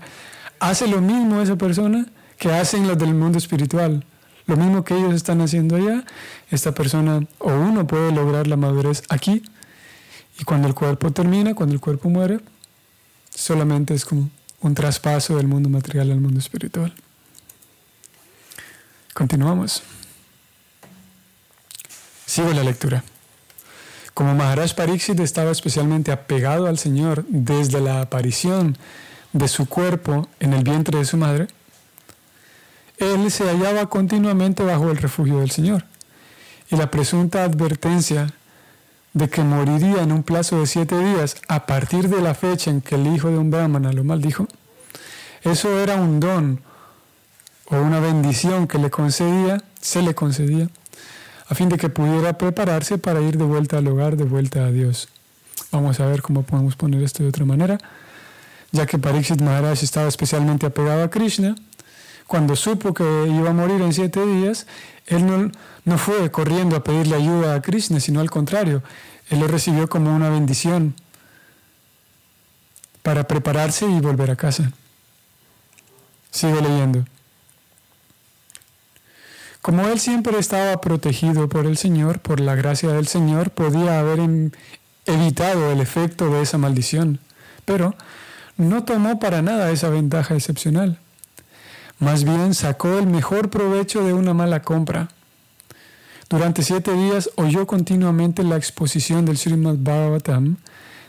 Hace 0.60 0.88
lo 0.88 1.02
mismo 1.02 1.42
esa 1.42 1.56
persona 1.56 2.06
que 2.38 2.52
hacen 2.52 2.88
los 2.88 2.98
del 2.98 3.14
mundo 3.14 3.38
espiritual. 3.38 4.04
Lo 4.48 4.58
mismo 4.58 4.84
que 4.84 4.98
ellos 4.98 5.14
están 5.14 5.42
haciendo 5.42 5.76
allá, 5.76 6.04
esta 6.50 6.72
persona 6.72 7.22
o 7.38 7.52
uno 7.52 7.86
puede 7.86 8.12
lograr 8.12 8.48
la 8.48 8.58
madurez 8.58 9.04
aquí. 9.10 9.44
Y 10.40 10.44
cuando 10.44 10.68
el 10.68 10.74
cuerpo 10.74 11.12
termina, 11.12 11.54
cuando 11.54 11.76
el 11.76 11.82
cuerpo 11.82 12.10
muere, 12.10 12.40
solamente 13.30 13.94
es 13.94 14.06
como 14.06 14.30
un 14.62 14.74
traspaso 14.74 15.36
del 15.38 15.48
mundo 15.48 15.70
material 15.70 16.12
al 16.12 16.22
mundo 16.22 16.40
espiritual. 16.40 16.94
Continuamos. 19.14 19.84
Sigo 22.26 22.54
la 22.54 22.64
lectura. 22.64 23.04
Como 24.14 24.36
Maharaj 24.36 24.76
Pariksit 24.76 25.20
estaba 25.20 25.52
especialmente 25.52 26.12
apegado 26.12 26.68
al 26.68 26.78
Señor 26.78 27.26
desde 27.28 27.82
la 27.82 28.02
aparición 28.02 28.78
de 29.34 29.48
su 29.48 29.68
cuerpo 29.68 30.28
en 30.40 30.54
el 30.54 30.64
vientre 30.64 31.00
de 31.00 31.06
su 31.06 31.18
madre, 31.18 31.48
él 32.98 33.32
se 33.32 33.46
hallaba 33.46 33.90
continuamente 33.90 34.64
bajo 34.64 34.92
el 34.92 34.98
refugio 34.98 35.40
del 35.40 35.52
Señor. 35.52 35.86
Y 36.70 36.76
la 36.76 36.92
presunta 36.92 37.44
advertencia 37.44 38.34
de 39.14 39.30
que 39.30 39.44
moriría 39.44 40.04
en 40.04 40.12
un 40.12 40.24
plazo 40.24 40.60
de 40.60 40.68
siete 40.68 40.98
días 40.98 41.36
a 41.48 41.66
partir 41.66 42.10
de 42.10 42.22
la 42.22 42.34
fecha 42.34 42.70
en 42.70 42.82
que 42.82 42.96
el 42.96 43.08
hijo 43.08 43.30
de 43.30 43.38
un 43.38 43.52
brahmana 43.52 43.92
lo 43.92 44.04
maldijo, 44.04 44.48
eso 45.44 45.80
era 45.80 45.96
un 45.96 46.20
don 46.20 46.62
o 47.66 47.78
una 47.78 48.00
bendición 48.00 48.68
que 48.68 48.78
le 48.78 48.90
concedía, 48.90 49.64
se 49.80 50.02
le 50.02 50.14
concedía, 50.16 50.70
a 51.48 51.56
fin 51.56 51.70
de 51.70 51.78
que 51.78 51.90
pudiera 51.90 52.38
prepararse 52.38 52.98
para 52.98 53.22
ir 53.22 53.38
de 53.38 53.44
vuelta 53.44 53.78
al 53.78 53.88
hogar, 53.88 54.18
de 54.18 54.26
vuelta 54.26 54.66
a 54.66 54.72
Dios. 54.72 55.10
Vamos 55.72 56.00
a 56.00 56.06
ver 56.06 56.22
cómo 56.22 56.44
podemos 56.44 56.76
poner 56.76 57.02
esto 57.04 57.24
de 57.24 57.30
otra 57.30 57.46
manera. 57.46 57.78
Ya 58.72 58.86
que 58.86 59.00
Pariksit 59.00 59.42
Maharaj 59.42 59.84
estaba 59.84 60.08
especialmente 60.08 60.66
apegado 60.66 61.04
a 61.04 61.10
Krishna, 61.10 61.56
cuando 62.30 62.56
supo 62.56 62.94
que 62.94 63.04
iba 63.28 63.50
a 63.50 63.54
morir 63.54 63.82
en 63.82 63.92
siete 63.92 64.24
días, 64.24 64.68
él 65.08 65.26
no, 65.26 65.52
no 65.84 65.98
fue 65.98 66.30
corriendo 66.30 66.76
a 66.76 66.84
pedirle 66.84 67.16
ayuda 67.16 67.56
a 67.56 67.62
Krishna, 67.64 68.00
sino 68.00 68.20
al 68.20 68.30
contrario, 68.30 68.84
él 69.32 69.40
lo 69.40 69.48
recibió 69.48 69.90
como 69.90 70.16
una 70.16 70.30
bendición 70.30 70.94
para 73.02 73.24
prepararse 73.28 73.88
y 73.90 74.00
volver 74.00 74.30
a 74.30 74.36
casa. 74.36 74.72
Sigo 76.30 76.62
leyendo. 76.62 77.04
Como 79.64 79.88
él 79.88 80.00
siempre 80.00 80.38
estaba 80.38 80.80
protegido 80.82 81.50
por 81.50 81.66
el 81.66 81.78
Señor, 81.78 82.20
por 82.20 82.40
la 82.40 82.54
gracia 82.54 82.90
del 82.90 83.08
Señor, 83.08 83.50
podía 83.50 84.00
haber 84.00 84.20
evitado 85.08 85.72
el 85.72 85.82
efecto 85.82 86.30
de 86.30 86.44
esa 86.44 86.60
maldición, 86.60 87.20
pero 87.66 87.96
no 88.56 88.84
tomó 88.84 89.20
para 89.20 89.42
nada 89.42 89.72
esa 89.72 89.90
ventaja 89.90 90.36
excepcional. 90.36 91.00
Más 92.00 92.24
bien 92.24 92.54
sacó 92.54 92.98
el 92.98 93.08
mejor 93.08 93.50
provecho 93.50 94.04
de 94.04 94.14
una 94.14 94.34
mala 94.34 94.62
compra. 94.62 95.10
Durante 96.30 96.64
siete 96.64 96.94
días 96.94 97.30
oyó 97.36 97.68
continuamente 97.68 98.44
la 98.44 98.56
exposición 98.56 99.26
del 99.26 99.38
Srimad 99.38 99.76
Bhagavatam 99.78 100.58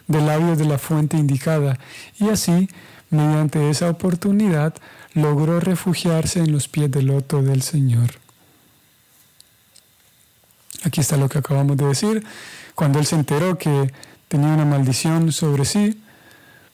del 0.09 0.27
labios 0.27 0.59
de 0.59 0.65
la 0.65 0.79
fuente 0.79 1.17
indicada 1.17 1.79
y 2.19 2.29
así, 2.31 2.69
mediante 3.11 3.71
esa 3.71 3.89
oportunidad, 3.89 4.75
logró 5.15 5.61
refugiarse 5.61 6.41
en 6.41 6.51
los 6.51 6.67
pies 6.67 6.91
del 6.91 7.07
loto 7.07 7.43
del 7.43 7.63
Señor. 7.63 8.11
Aquí 10.83 11.01
está 11.01 11.17
lo 11.17 11.29
que 11.29 11.39
acabamos 11.39 11.77
de 11.77 11.87
decir. 11.87 12.25
Cuando 12.75 12.99
él 12.99 13.07
se 13.07 13.15
enteró 13.15 13.57
que 13.57 13.93
tenía 14.27 14.49
una 14.49 14.65
maldición 14.65 15.31
sobre 15.31 15.65
sí, 15.65 16.03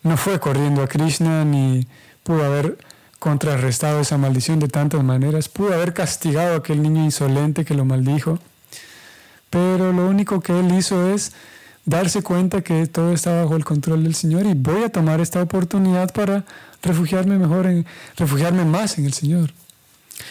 no 0.03 0.17
fue 0.17 0.41
corriendo 0.41 0.83
a 0.83 0.89
Krishna 0.89 1.45
ni 1.45 1.87
pudo 2.23 2.45
haber 2.45 2.79
contrarrestado 3.19 4.01
esa 4.01 4.19
maldición 4.19 4.61
de 4.61 4.69
tantas 4.69 5.03
maneras, 5.03 5.49
pudo 5.49 5.75
haber 5.75 5.95
castigado 5.95 6.55
a 6.55 6.59
aquel 6.59 6.83
niño 6.83 7.05
insolente 7.05 7.65
que 7.65 7.75
lo 7.75 7.85
maldijo, 7.85 8.39
pero 9.51 9.93
lo 9.93 10.07
único 10.07 10.41
que 10.41 10.59
él 10.59 10.75
hizo 10.75 11.11
es 11.11 11.33
darse 11.85 12.23
cuenta 12.23 12.63
que 12.63 12.87
todo 12.87 13.13
está 13.13 13.43
bajo 13.43 13.57
el 13.57 13.65
control 13.65 14.03
del 14.03 14.15
Señor 14.15 14.45
y 14.45 14.55
voy 14.55 14.83
a 14.83 14.91
tomar 14.91 15.21
esta 15.21 15.41
oportunidad 15.41 16.13
para 16.13 16.45
refugiarme 16.83 17.39
mejor, 17.39 17.67
en, 17.67 17.87
refugiarme 18.17 18.65
más 18.65 18.99
en 18.99 19.07
el 19.07 19.13
Señor. 19.13 19.53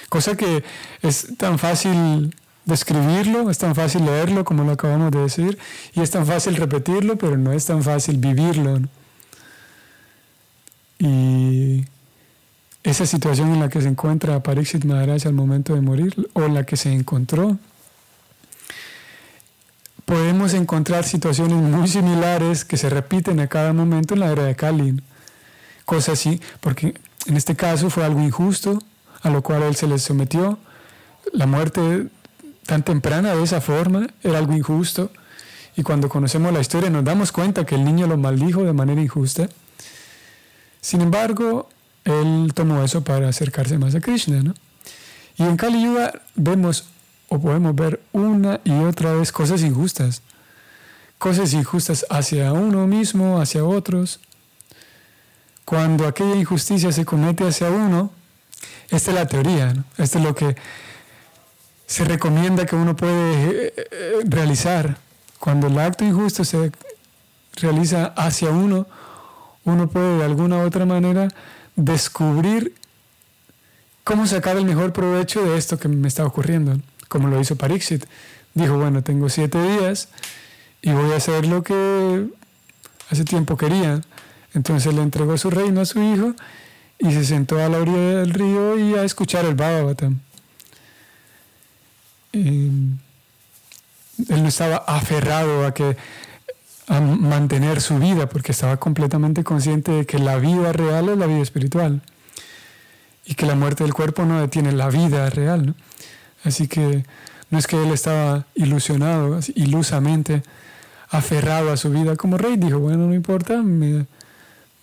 Cosa 0.10 0.36
que 0.36 0.64
es 1.02 1.30
tan 1.38 1.58
fácil 1.58 2.36
describirlo, 2.66 3.50
es 3.50 3.58
tan 3.58 3.74
fácil 3.76 4.06
leerlo 4.06 4.44
como 4.44 4.64
lo 4.64 4.72
acabamos 4.72 5.12
de 5.12 5.20
decir, 5.20 5.58
y 5.94 6.02
es 6.02 6.12
tan 6.12 6.26
fácil 6.26 6.56
repetirlo, 6.56 7.18
pero 7.18 7.38
no 7.38 7.54
es 7.54 7.66
tan 7.66 7.84
fácil 7.84 8.18
vivirlo. 8.18 8.82
Y 11.00 11.86
esa 12.86 13.06
situación 13.08 13.52
en 13.52 13.60
la 13.60 13.70
que 13.70 13.82
se 13.82 13.88
encuentra 13.88 14.42
Pariksit 14.44 14.86
Maharaj 14.86 15.26
al 15.26 15.34
momento 15.34 15.74
de 15.74 15.82
morir, 15.82 16.30
o 16.34 16.48
la 16.48 16.66
que 16.66 16.78
se 16.78 16.94
encontró, 16.94 17.58
podemos 20.06 20.54
encontrar 20.54 21.04
situaciones 21.04 21.58
muy 21.58 21.88
similares 21.88 22.64
que 22.64 22.78
se 22.78 22.90
repiten 22.90 23.40
a 23.40 23.48
cada 23.48 23.74
momento 23.74 24.14
en 24.14 24.20
la 24.20 24.32
era 24.32 24.44
de 24.44 24.56
Kalin. 24.56 25.02
Cosas 25.84 26.20
así, 26.20 26.40
porque 26.62 26.94
en 27.26 27.38
este 27.38 27.56
caso 27.56 27.90
fue 27.90 28.06
algo 28.06 28.22
injusto, 28.22 28.80
a 29.24 29.32
lo 29.32 29.42
cual 29.42 29.64
él 29.64 29.76
se 29.76 29.88
le 29.88 29.98
sometió. 29.98 30.60
La 31.34 31.48
muerte 31.48 32.08
tan 32.68 32.84
temprana 32.84 33.36
de 33.36 33.44
esa 33.44 33.62
forma 33.62 34.08
era 34.24 34.38
algo 34.38 34.54
injusto. 34.54 35.12
Y 35.76 35.82
cuando 35.82 36.08
conocemos 36.08 36.54
la 36.54 36.62
historia 36.62 36.92
nos 36.92 37.04
damos 37.04 37.32
cuenta 37.32 37.66
que 37.66 37.74
el 37.74 37.84
niño 37.84 38.06
lo 38.06 38.18
maldijo 38.18 38.64
de 38.64 38.74
manera 38.74 39.02
injusta. 39.02 39.50
Sin 40.82 41.02
embargo, 41.02 41.68
él 42.06 42.52
tomó 42.54 42.84
eso 42.84 43.04
para 43.04 43.28
acercarse 43.28 43.78
más 43.78 43.96
a 43.96 44.00
Krishna. 44.00 44.42
¿no? 44.42 44.54
Y 45.38 45.44
en 45.44 45.58
Kali 45.58 45.84
Yuga 45.84 46.14
vemos 46.36 46.86
o 47.28 47.40
podemos 47.40 47.76
ver 47.76 48.00
una 48.14 48.62
y 48.64 48.72
otra 48.84 49.14
vez 49.14 49.32
cosas 49.32 49.62
injustas. 49.62 50.22
Cosas 51.18 51.54
injustas 51.54 52.06
hacia 52.10 52.54
uno 52.54 52.88
mismo, 52.88 53.42
hacia 53.42 53.66
otros. 53.66 54.20
Cuando 55.66 56.08
aquella 56.08 56.36
injusticia 56.36 56.92
se 56.92 57.06
comete 57.06 57.48
hacia 57.48 57.70
uno, 57.70 58.12
esta 58.90 59.12
es 59.12 59.16
la 59.16 59.28
teoría, 59.28 59.74
¿no? 59.74 59.84
esto 59.98 60.20
es 60.20 60.24
lo 60.24 60.36
que 60.36 60.56
se 61.88 62.04
recomienda 62.04 62.66
que 62.66 62.76
uno 62.76 62.96
puede 62.96 63.68
eh, 63.68 63.74
eh, 63.76 64.20
realizar. 64.26 64.98
Cuando 65.40 65.68
el 65.68 65.80
acto 65.80 66.06
injusto 66.06 66.46
se 66.46 66.72
realiza 67.56 68.14
hacia 68.16 68.52
uno, 68.52 68.86
uno 69.64 69.90
puede 69.90 70.20
de 70.20 70.26
alguna 70.26 70.58
u 70.58 70.66
otra 70.66 70.86
manera 70.86 71.30
descubrir 71.76 72.74
cómo 74.04 74.28
sacar 74.28 74.58
el 74.58 74.66
mejor 74.66 74.94
provecho 74.94 75.44
de 75.44 75.58
esto 75.58 75.78
que 75.78 75.88
me 75.88 76.08
está 76.08 76.26
ocurriendo, 76.26 76.80
como 77.08 77.28
lo 77.28 77.40
hizo 77.40 77.56
Parixit. 77.56 78.06
Dijo, 78.54 78.78
bueno, 78.78 79.04
tengo 79.04 79.30
siete 79.30 79.62
días 79.62 80.10
y 80.82 80.92
voy 80.92 81.12
a 81.12 81.18
hacer 81.18 81.46
lo 81.46 81.64
que 81.64 82.28
hace 83.10 83.26
tiempo 83.26 83.58
quería. 83.58 84.02
Entonces 84.54 84.94
le 84.94 85.02
entregó 85.02 85.38
su 85.38 85.50
reino 85.50 85.82
a 85.82 85.86
su 85.86 86.02
hijo 86.02 86.36
y 87.00 87.12
se 87.12 87.26
sentó 87.26 87.60
a 87.60 87.68
la 87.68 87.80
orilla 87.80 88.20
del 88.20 88.30
río 88.30 88.78
y 88.78 88.96
a 88.96 89.04
escuchar 89.04 89.46
el 89.46 89.56
Bhagavatam. 89.56 90.20
él 92.32 92.98
no 94.18 94.48
estaba 94.48 94.78
aferrado 94.78 95.66
a 95.66 95.74
que 95.74 95.98
a 96.88 97.02
mantener 97.02 97.82
su 97.82 97.98
vida 97.98 98.30
porque 98.30 98.52
estaba 98.52 98.78
completamente 98.78 99.44
consciente 99.44 99.92
de 99.92 100.06
que 100.06 100.20
la 100.20 100.38
vida 100.38 100.72
real 100.72 101.10
es 101.10 101.18
la 101.18 101.26
vida 101.26 101.42
espiritual 101.42 102.02
y 103.26 103.34
que 103.34 103.46
la 103.46 103.56
muerte 103.56 103.84
del 103.84 103.94
cuerpo 103.94 104.26
no 104.26 104.40
detiene 104.40 104.72
la 104.72 104.90
vida 104.90 105.30
real. 105.30 105.76
Así 106.44 106.68
que 106.68 107.06
no 107.50 107.58
es 107.58 107.66
que 107.68 107.82
él 107.82 107.92
estaba 107.92 108.46
ilusionado, 108.54 109.40
ilusamente 109.56 110.44
aferrado 111.10 111.72
a 111.72 111.78
su 111.78 111.90
vida 111.90 112.16
como 112.16 112.38
rey, 112.38 112.58
dijo, 112.58 112.80
bueno, 112.80 113.08
no 113.08 113.14
importa, 113.14 113.62
me, 113.62 114.06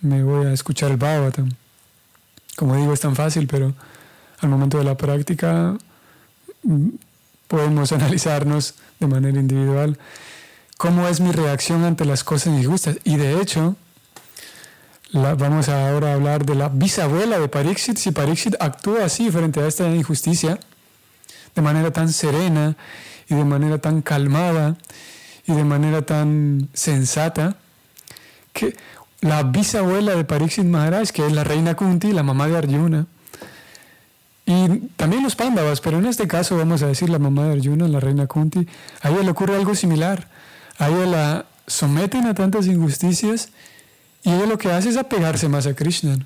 me 0.01 0.23
voy 0.23 0.47
a 0.47 0.53
escuchar 0.53 0.91
el 0.91 0.97
Bhagavatam. 0.97 1.51
Como 2.57 2.77
digo, 2.77 2.93
es 2.93 3.01
tan 3.01 3.15
fácil, 3.15 3.47
pero 3.47 3.75
al 4.41 4.49
momento 4.49 4.79
de 4.79 4.85
la 4.85 4.97
práctica 4.97 5.77
mm, 6.65 6.89
podemos 7.47 7.93
analizarnos 7.93 8.75
de 8.99 9.07
manera 9.07 9.39
individual 9.39 9.99
cómo 10.83 11.07
es 11.07 11.21
mi 11.21 11.31
reacción 11.31 11.85
ante 11.85 12.05
las 12.05 12.25
cosas 12.25 12.53
injustas. 12.55 12.99
Y 13.05 13.15
de 13.15 13.41
hecho, 13.41 13.77
vamos 15.13 15.69
ahora 15.69 16.11
a 16.11 16.15
hablar 16.15 16.45
de 16.45 16.57
la 16.57 16.71
bisabuela 16.71 17.39
de 17.39 17.47
Pariksit. 17.47 17.99
Si 17.99 18.11
Pariksit 18.11 18.57
actúa 18.59 19.05
así 19.05 19.31
frente 19.31 19.61
a 19.61 19.69
esta 19.69 19.89
injusticia, 19.95 20.59
de 21.55 21.63
manera 21.63 21.93
tan 21.93 22.13
serena 22.13 22.77
y 23.29 23.37
de 23.37 23.45
manera 23.45 23.79
tan 23.79 24.03
calmada 24.03 24.77
y 25.47 25.53
de 25.53 25.63
manera 25.63 26.03
tan 26.03 26.69
sensata, 26.75 27.55
que 28.53 28.75
la 29.21 29.45
bisabuela 29.45 30.17
de 30.17 30.25
Pariksit 30.25 30.65
Maharaj, 30.65 31.11
que 31.11 31.25
es 31.25 31.33
la 31.33 31.45
reina 31.45 31.77
Kunti, 31.77 32.11
la 32.11 32.25
mamá 32.25 32.49
de 32.49 32.59
Arjuna, 32.59 33.07
y 34.47 34.89
también 34.97 35.23
los 35.23 35.37
Pándavas, 35.37 35.81
pero 35.81 35.99
en 35.99 36.07
este 36.07 36.27
caso 36.27 36.57
vamos 36.57 36.83
a 36.83 36.89
decir 36.89 37.09
la 37.09 37.21
mamá 37.21 37.45
de 37.45 37.53
Arjuna, 37.53 37.87
la 37.87 38.01
reina 38.01 38.27
Kunti, 38.27 38.67
a 39.01 39.11
ella 39.11 39.23
le 39.23 39.31
ocurre 39.31 39.55
algo 39.55 39.77
similar. 39.77 40.32
A 40.79 40.89
ella 40.89 41.07
la 41.07 41.47
someten 41.67 42.27
a 42.27 42.35
tantas 42.35 42.67
injusticias 42.67 43.51
y 44.23 44.31
ella 44.31 44.47
lo 44.47 44.59
que 44.59 44.71
hace 44.71 44.89
es 44.89 44.97
apegarse 44.97 45.49
más 45.49 45.67
a 45.67 45.75
Krishna. 45.75 46.19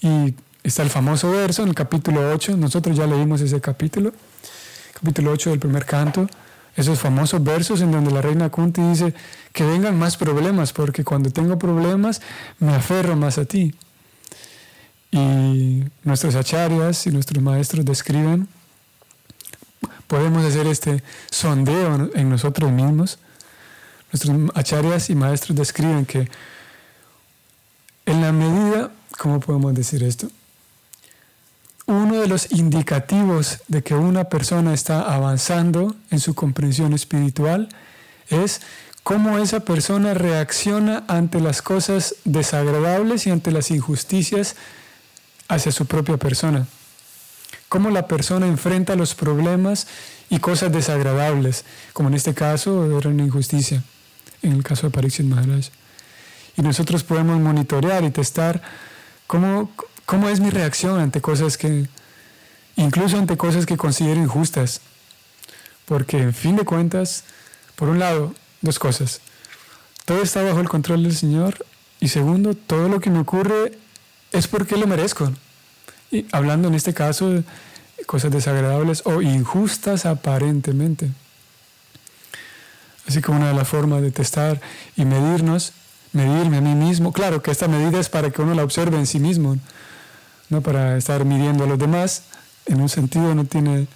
Y 0.00 0.34
está 0.62 0.82
el 0.82 0.90
famoso 0.90 1.30
verso 1.30 1.62
en 1.62 1.68
el 1.68 1.74
capítulo 1.74 2.32
8, 2.32 2.56
nosotros 2.56 2.96
ya 2.96 3.06
leímos 3.06 3.40
ese 3.40 3.60
capítulo, 3.60 4.12
capítulo 4.94 5.32
8 5.32 5.50
del 5.50 5.58
primer 5.58 5.84
canto, 5.84 6.28
esos 6.76 6.98
famosos 6.98 7.42
versos 7.42 7.80
en 7.80 7.90
donde 7.90 8.12
la 8.12 8.22
reina 8.22 8.50
Kunti 8.50 8.80
dice 8.80 9.12
que 9.52 9.64
vengan 9.64 9.98
más 9.98 10.16
problemas, 10.16 10.72
porque 10.72 11.02
cuando 11.04 11.30
tengo 11.30 11.58
problemas 11.58 12.20
me 12.60 12.74
aferro 12.74 13.16
más 13.16 13.38
a 13.38 13.44
ti. 13.44 13.74
Y 15.10 15.84
nuestros 16.04 16.34
acharyas 16.34 17.06
y 17.06 17.10
nuestros 17.10 17.42
maestros 17.42 17.84
describen, 17.84 18.46
podemos 20.06 20.44
hacer 20.44 20.66
este 20.66 21.02
sondeo 21.30 22.10
en 22.14 22.28
nosotros 22.28 22.70
mismos. 22.70 23.18
Nuestros 24.12 24.50
acharyas 24.54 25.10
y 25.10 25.14
maestros 25.14 25.56
describen 25.56 26.06
que 26.06 26.28
en 28.06 28.22
la 28.22 28.32
medida, 28.32 28.90
¿cómo 29.18 29.38
podemos 29.38 29.74
decir 29.74 30.02
esto? 30.02 30.30
Uno 31.84 32.20
de 32.20 32.26
los 32.26 32.52
indicativos 32.52 33.58
de 33.68 33.82
que 33.82 33.94
una 33.94 34.24
persona 34.24 34.72
está 34.72 35.14
avanzando 35.14 35.94
en 36.10 36.20
su 36.20 36.34
comprensión 36.34 36.92
espiritual 36.94 37.68
es 38.28 38.60
cómo 39.02 39.38
esa 39.38 39.60
persona 39.60 40.14
reacciona 40.14 41.04
ante 41.08 41.40
las 41.40 41.62
cosas 41.62 42.14
desagradables 42.24 43.26
y 43.26 43.30
ante 43.30 43.50
las 43.50 43.70
injusticias 43.70 44.56
hacia 45.48 45.72
su 45.72 45.86
propia 45.86 46.16
persona. 46.16 46.66
Cómo 47.68 47.90
la 47.90 48.06
persona 48.06 48.46
enfrenta 48.46 48.96
los 48.96 49.14
problemas 49.14 49.86
y 50.30 50.38
cosas 50.38 50.72
desagradables, 50.72 51.64
como 51.92 52.08
en 52.08 52.14
este 52.14 52.34
caso 52.34 52.98
era 52.98 53.10
una 53.10 53.24
injusticia, 53.24 53.82
en 54.42 54.52
el 54.52 54.62
caso 54.62 54.86
de 54.86 54.90
Pariksit 54.90 55.26
Maharaj. 55.26 55.68
Y 56.56 56.62
nosotros 56.62 57.04
podemos 57.04 57.38
monitorear 57.40 58.04
y 58.04 58.10
testar 58.10 58.62
cómo, 59.26 59.70
cómo 60.06 60.28
es 60.28 60.40
mi 60.40 60.50
reacción 60.50 61.00
ante 61.00 61.20
cosas 61.20 61.56
que, 61.56 61.86
incluso 62.76 63.18
ante 63.18 63.36
cosas 63.36 63.66
que 63.66 63.76
considero 63.76 64.20
injustas. 64.20 64.80
Porque 65.84 66.18
en 66.18 66.34
fin 66.34 66.56
de 66.56 66.64
cuentas, 66.64 67.24
por 67.76 67.88
un 67.88 67.98
lado, 67.98 68.34
dos 68.60 68.78
cosas. 68.78 69.20
Todo 70.04 70.22
está 70.22 70.42
bajo 70.42 70.60
el 70.60 70.68
control 70.68 71.02
del 71.02 71.14
Señor 71.14 71.64
y 72.00 72.08
segundo, 72.08 72.54
todo 72.54 72.88
lo 72.88 73.00
que 73.00 73.10
me 73.10 73.20
ocurre 73.20 73.78
es 74.32 74.48
porque 74.48 74.76
lo 74.76 74.86
merezco. 74.86 75.32
Hablando 76.32 76.68
en 76.68 76.74
este 76.74 76.94
caso 76.94 77.30
de 77.30 77.44
cosas 78.06 78.30
desagradables 78.30 79.02
o 79.04 79.20
injustas 79.20 80.06
aparentemente. 80.06 81.10
Así 83.08 83.22
que 83.22 83.30
una 83.30 83.48
de 83.48 83.54
las 83.54 83.66
formas 83.66 84.02
de 84.02 84.10
testar 84.10 84.60
y 84.94 85.06
medirnos, 85.06 85.72
medirme 86.12 86.58
a 86.58 86.60
mí 86.60 86.74
mismo, 86.74 87.12
claro 87.12 87.42
que 87.42 87.50
esta 87.50 87.66
medida 87.66 87.98
es 87.98 88.10
para 88.10 88.30
que 88.30 88.42
uno 88.42 88.54
la 88.54 88.62
observe 88.62 88.98
en 88.98 89.06
sí 89.06 89.18
mismo, 89.18 89.56
no 90.50 90.60
para 90.60 90.98
estar 90.98 91.24
midiendo 91.24 91.64
a 91.64 91.66
los 91.66 91.78
demás, 91.78 92.24
en 92.66 92.82
un 92.82 92.90
sentido 92.90 93.34
no 93.34 93.46
tiene, 93.46 93.86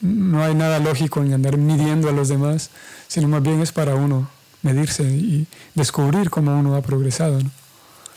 no 0.00 0.42
hay 0.42 0.56
nada 0.56 0.80
lógico 0.80 1.22
en 1.22 1.32
andar 1.34 1.56
midiendo 1.56 2.08
a 2.08 2.12
los 2.12 2.28
demás, 2.28 2.70
sino 3.06 3.28
más 3.28 3.42
bien 3.42 3.60
es 3.60 3.70
para 3.70 3.94
uno 3.94 4.28
medirse 4.62 5.04
y 5.04 5.46
descubrir 5.74 6.30
cómo 6.30 6.58
uno 6.58 6.74
ha 6.74 6.82
progresado. 6.82 7.38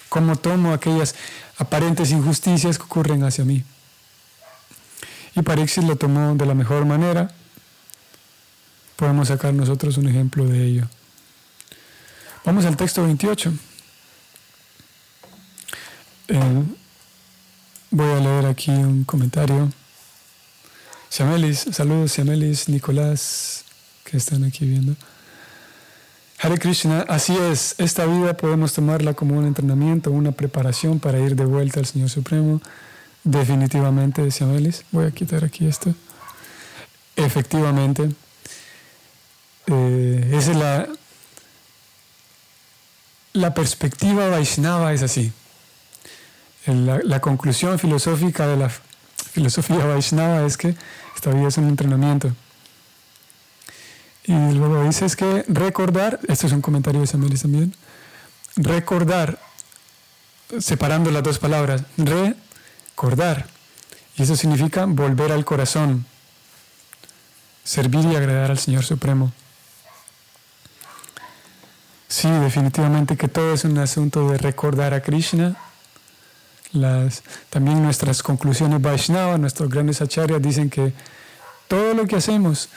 cómo 0.09 0.37
tomo 0.37 0.73
aquellas 0.73 1.15
aparentes 1.57 2.11
injusticias 2.11 2.77
que 2.77 2.85
ocurren 2.85 3.23
hacia 3.23 3.43
mí. 3.43 3.63
Y 5.35 5.41
Parixis 5.41 5.83
lo 5.83 5.97
tomó 5.97 6.33
de 6.35 6.45
la 6.45 6.55
mejor 6.55 6.85
manera. 6.85 7.29
Podemos 8.97 9.27
sacar 9.27 9.53
nosotros 9.53 9.97
un 9.97 10.09
ejemplo 10.09 10.43
de 10.45 10.65
ello. 10.65 10.87
Vamos 12.43 12.65
al 12.65 12.75
texto 12.75 13.03
28. 13.03 13.53
Eh, 16.29 16.63
voy 17.91 18.11
a 18.11 18.19
leer 18.19 18.47
aquí 18.47 18.71
un 18.71 19.03
comentario. 19.03 19.71
Siamelis, 21.09 21.67
saludos 21.71 22.11
Siamelis, 22.11 22.67
Nicolás, 22.69 23.63
que 24.03 24.17
están 24.17 24.43
aquí 24.43 24.65
viendo. 24.65 24.95
Hare 26.39 26.57
Krishna, 26.57 27.05
así 27.07 27.37
es, 27.37 27.75
esta 27.77 28.05
vida 28.07 28.35
podemos 28.35 28.73
tomarla 28.73 29.13
como 29.13 29.37
un 29.37 29.45
entrenamiento, 29.45 30.09
una 30.09 30.31
preparación 30.31 30.99
para 30.99 31.19
ir 31.19 31.35
de 31.35 31.45
vuelta 31.45 31.79
al 31.79 31.85
Señor 31.85 32.09
Supremo. 32.09 32.61
Definitivamente, 33.23 34.23
decía 34.23 34.47
Melis, 34.47 34.85
voy 34.91 35.05
a 35.05 35.11
quitar 35.11 35.43
aquí 35.43 35.67
esto. 35.67 35.93
Efectivamente, 37.15 38.09
eh, 39.67 40.31
esa 40.33 40.51
es 40.51 40.57
la, 40.57 40.87
la 43.33 43.53
perspectiva 43.53 44.29
Vaishnava, 44.29 44.93
es 44.93 45.03
así. 45.03 45.31
La, 46.65 47.21
conclusión 47.21 47.79
filosófica 47.79 48.45
de 48.45 48.57
la 48.57 48.69
filosofía 48.69 49.85
Vaishnava 49.85 50.45
es 50.45 50.57
que 50.57 50.75
esta 51.15 51.31
vida 51.31 51.47
es 51.47 51.57
un 51.57 51.69
entrenamiento. 51.69 52.33
Y 54.25 54.33
luego 54.33 54.83
dices 54.83 55.15
que 55.15 55.45
recordar, 55.47 56.19
esto 56.27 56.47
es 56.47 56.53
un 56.53 56.61
comentario 56.61 56.99
de 56.99 57.07
Samuel 57.07 57.39
también, 57.39 57.73
recordar, 58.57 59.39
separando 60.59 61.11
las 61.11 61.23
dos 61.23 61.39
palabras, 61.39 61.83
recordar. 61.95 63.47
Y 64.17 64.23
eso 64.23 64.35
significa 64.35 64.85
volver 64.85 65.31
al 65.31 65.45
corazón, 65.45 66.05
servir 67.63 68.05
y 68.05 68.15
agradar 68.15 68.51
al 68.51 68.59
Señor 68.59 68.83
Supremo. 68.83 69.31
Sí, 72.07 72.29
definitivamente 72.29 73.17
que 73.17 73.27
todo 73.27 73.53
es 73.53 73.63
un 73.65 73.77
asunto 73.77 74.29
de 74.29 74.37
recordar 74.37 74.93
a 74.93 75.01
Krishna. 75.01 75.55
También 77.49 77.81
nuestras 77.81 78.21
conclusiones 78.23 78.81
Vaishnava, 78.81 79.37
nuestros 79.37 79.69
grandes 79.69 80.01
acharyas 80.01 80.41
dicen 80.41 80.69
que 80.69 80.93
todo 81.67 81.93
lo 81.93 82.05
que 82.05 82.17
hacemos 82.17 82.69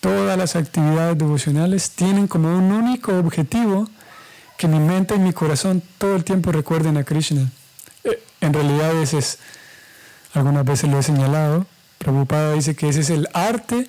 Todas 0.00 0.38
las 0.38 0.56
actividades 0.56 1.18
devocionales 1.18 1.90
tienen 1.90 2.26
como 2.26 2.56
un 2.56 2.72
único 2.72 3.14
objetivo 3.18 3.86
que 4.56 4.66
mi 4.66 4.78
mente 4.78 5.14
y 5.14 5.18
mi 5.18 5.34
corazón 5.34 5.82
todo 5.98 6.16
el 6.16 6.24
tiempo 6.24 6.52
recuerden 6.52 6.96
a 6.96 7.04
Krishna. 7.04 7.50
Eh, 8.04 8.22
en 8.40 8.54
realidad 8.54 8.94
ese 9.02 9.18
es, 9.18 9.38
algunas 10.32 10.64
veces 10.64 10.90
lo 10.90 10.98
he 10.98 11.02
señalado, 11.02 11.66
Prabhupada 11.98 12.54
dice 12.54 12.74
que 12.74 12.88
ese 12.88 13.00
es 13.00 13.10
el 13.10 13.28
arte 13.34 13.88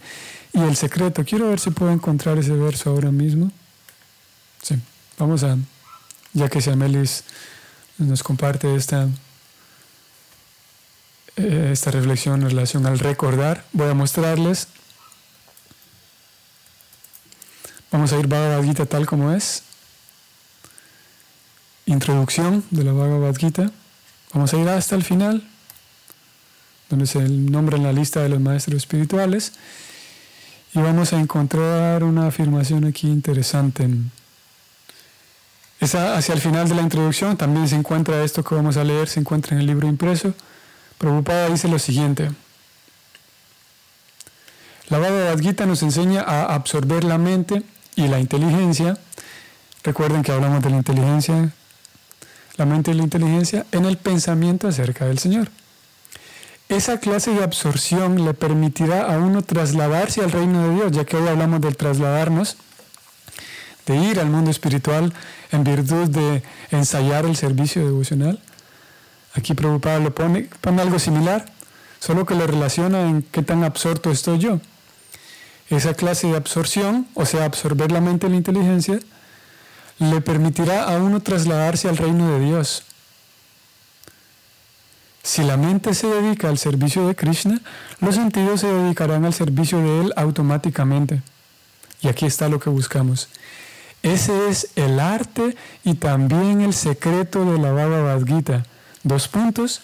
y 0.51 0.59
el 0.59 0.75
secreto. 0.75 1.23
Quiero 1.23 1.47
ver 1.47 1.61
si 1.61 1.71
puedo 1.71 1.93
encontrar 1.93 2.37
ese 2.37 2.51
verso 2.51 2.89
ahora 2.89 3.09
mismo. 3.09 3.49
Sí, 4.61 4.75
vamos 5.17 5.43
a, 5.43 5.57
ya 6.33 6.49
que 6.49 6.61
Siamelis 6.61 7.23
nos 7.97 8.23
comparte 8.23 8.75
esta, 8.75 9.07
eh, 11.35 11.69
esta 11.71 11.91
reflexión 11.91 12.41
en 12.41 12.49
relación 12.49 12.85
al 12.85 12.99
recordar, 12.99 13.65
voy 13.73 13.89
a 13.89 13.93
mostrarles 13.93 14.67
Vamos 17.91 18.13
a 18.13 18.19
ir 18.19 18.27
Bhagavad 18.27 18.63
Gita 18.63 18.85
tal 18.85 19.05
como 19.05 19.33
es. 19.33 19.63
Introducción 21.85 22.63
de 22.71 22.85
la 22.85 22.93
Bhagavad 22.93 23.35
Gita. 23.35 23.69
Vamos 24.33 24.53
a 24.53 24.57
ir 24.57 24.69
hasta 24.69 24.95
el 24.95 25.03
final, 25.03 25.43
donde 26.89 27.05
se 27.05 27.19
nombra 27.19 27.75
en 27.75 27.83
la 27.83 27.91
lista 27.91 28.21
de 28.21 28.29
los 28.29 28.39
maestros 28.39 28.77
espirituales. 28.77 29.51
Y 30.73 30.79
vamos 30.79 31.11
a 31.11 31.19
encontrar 31.19 32.05
una 32.05 32.27
afirmación 32.27 32.85
aquí 32.85 33.07
interesante. 33.07 33.89
Hacia 35.81 36.35
el 36.35 36.39
final 36.39 36.69
de 36.69 36.75
la 36.75 36.83
introducción 36.83 37.35
también 37.37 37.67
se 37.67 37.75
encuentra 37.75 38.23
esto 38.23 38.43
que 38.43 38.53
vamos 38.53 38.77
a 38.77 38.83
leer, 38.83 39.09
se 39.09 39.19
encuentra 39.19 39.55
en 39.55 39.61
el 39.61 39.67
libro 39.67 39.87
impreso. 39.87 40.33
Prabhupada 40.99 41.49
dice 41.49 41.67
lo 41.67 41.79
siguiente. 41.79 42.29
La 44.89 44.99
Bhagavad 44.99 45.39
Gita 45.39 45.65
nos 45.65 45.81
enseña 45.81 46.21
a 46.21 46.53
absorber 46.53 47.03
la 47.03 47.17
mente 47.17 47.63
y 47.95 48.07
la 48.07 48.19
inteligencia, 48.19 48.97
recuerden 49.83 50.21
que 50.21 50.31
hablamos 50.31 50.61
de 50.61 50.69
la 50.69 50.77
inteligencia, 50.77 51.51
la 52.57 52.65
mente 52.65 52.91
y 52.91 52.93
la 52.93 53.03
inteligencia, 53.03 53.65
en 53.71 53.85
el 53.85 53.97
pensamiento 53.97 54.67
acerca 54.67 55.05
del 55.05 55.17
Señor. 55.17 55.49
Esa 56.69 56.99
clase 56.99 57.31
de 57.31 57.43
absorción 57.43 58.23
le 58.23 58.33
permitirá 58.33 59.13
a 59.13 59.17
uno 59.17 59.41
trasladarse 59.41 60.21
al 60.21 60.31
reino 60.31 60.67
de 60.67 60.75
Dios, 60.75 60.91
ya 60.91 61.05
que 61.05 61.17
hoy 61.17 61.27
hablamos 61.27 61.59
del 61.61 61.75
trasladarnos. 61.75 62.57
De 63.85 63.95
ir 63.95 64.19
al 64.19 64.29
mundo 64.29 64.51
espiritual 64.51 65.13
en 65.51 65.63
virtud 65.63 66.09
de 66.09 66.43
ensayar 66.71 67.25
el 67.25 67.35
servicio 67.35 67.83
devocional. 67.85 68.39
Aquí 69.33 69.53
Prabhupada 69.53 69.99
lo 69.99 70.13
pone, 70.13 70.49
pone 70.61 70.81
algo 70.81 70.99
similar, 70.99 71.45
solo 71.99 72.25
que 72.25 72.35
lo 72.35 72.45
relaciona 72.47 73.01
en 73.01 73.21
qué 73.21 73.41
tan 73.41 73.63
absorto 73.63 74.11
estoy 74.11 74.39
yo. 74.39 74.59
Esa 75.69 75.93
clase 75.93 76.27
de 76.27 76.35
absorción, 76.35 77.07
o 77.13 77.25
sea, 77.25 77.45
absorber 77.45 77.91
la 77.91 78.01
mente 78.01 78.27
y 78.27 78.31
la 78.31 78.35
inteligencia, 78.35 78.99
le 79.99 80.19
permitirá 80.19 80.83
a 80.83 80.97
uno 80.97 81.21
trasladarse 81.21 81.87
al 81.87 81.97
reino 81.97 82.27
de 82.29 82.45
Dios. 82.45 82.83
Si 85.23 85.43
la 85.43 85.55
mente 85.55 85.93
se 85.93 86.07
dedica 86.07 86.49
al 86.49 86.57
servicio 86.57 87.07
de 87.07 87.15
Krishna, 87.15 87.61
los 87.99 88.15
sentidos 88.15 88.61
se 88.61 88.67
dedicarán 88.67 89.23
al 89.23 89.33
servicio 89.33 89.77
de 89.77 90.01
Él 90.01 90.13
automáticamente. 90.15 91.21
Y 92.01 92.07
aquí 92.07 92.25
está 92.25 92.49
lo 92.49 92.59
que 92.59 92.71
buscamos. 92.71 93.29
Ese 94.03 94.49
es 94.49 94.69
el 94.75 94.99
arte 94.99 95.55
y 95.83 95.93
también 95.93 96.61
el 96.61 96.73
secreto 96.73 97.45
de 97.45 97.59
la 97.59 97.71
Bhagavad 97.71 98.25
Gita. 98.25 98.65
Dos 99.03 99.27
puntos. 99.27 99.81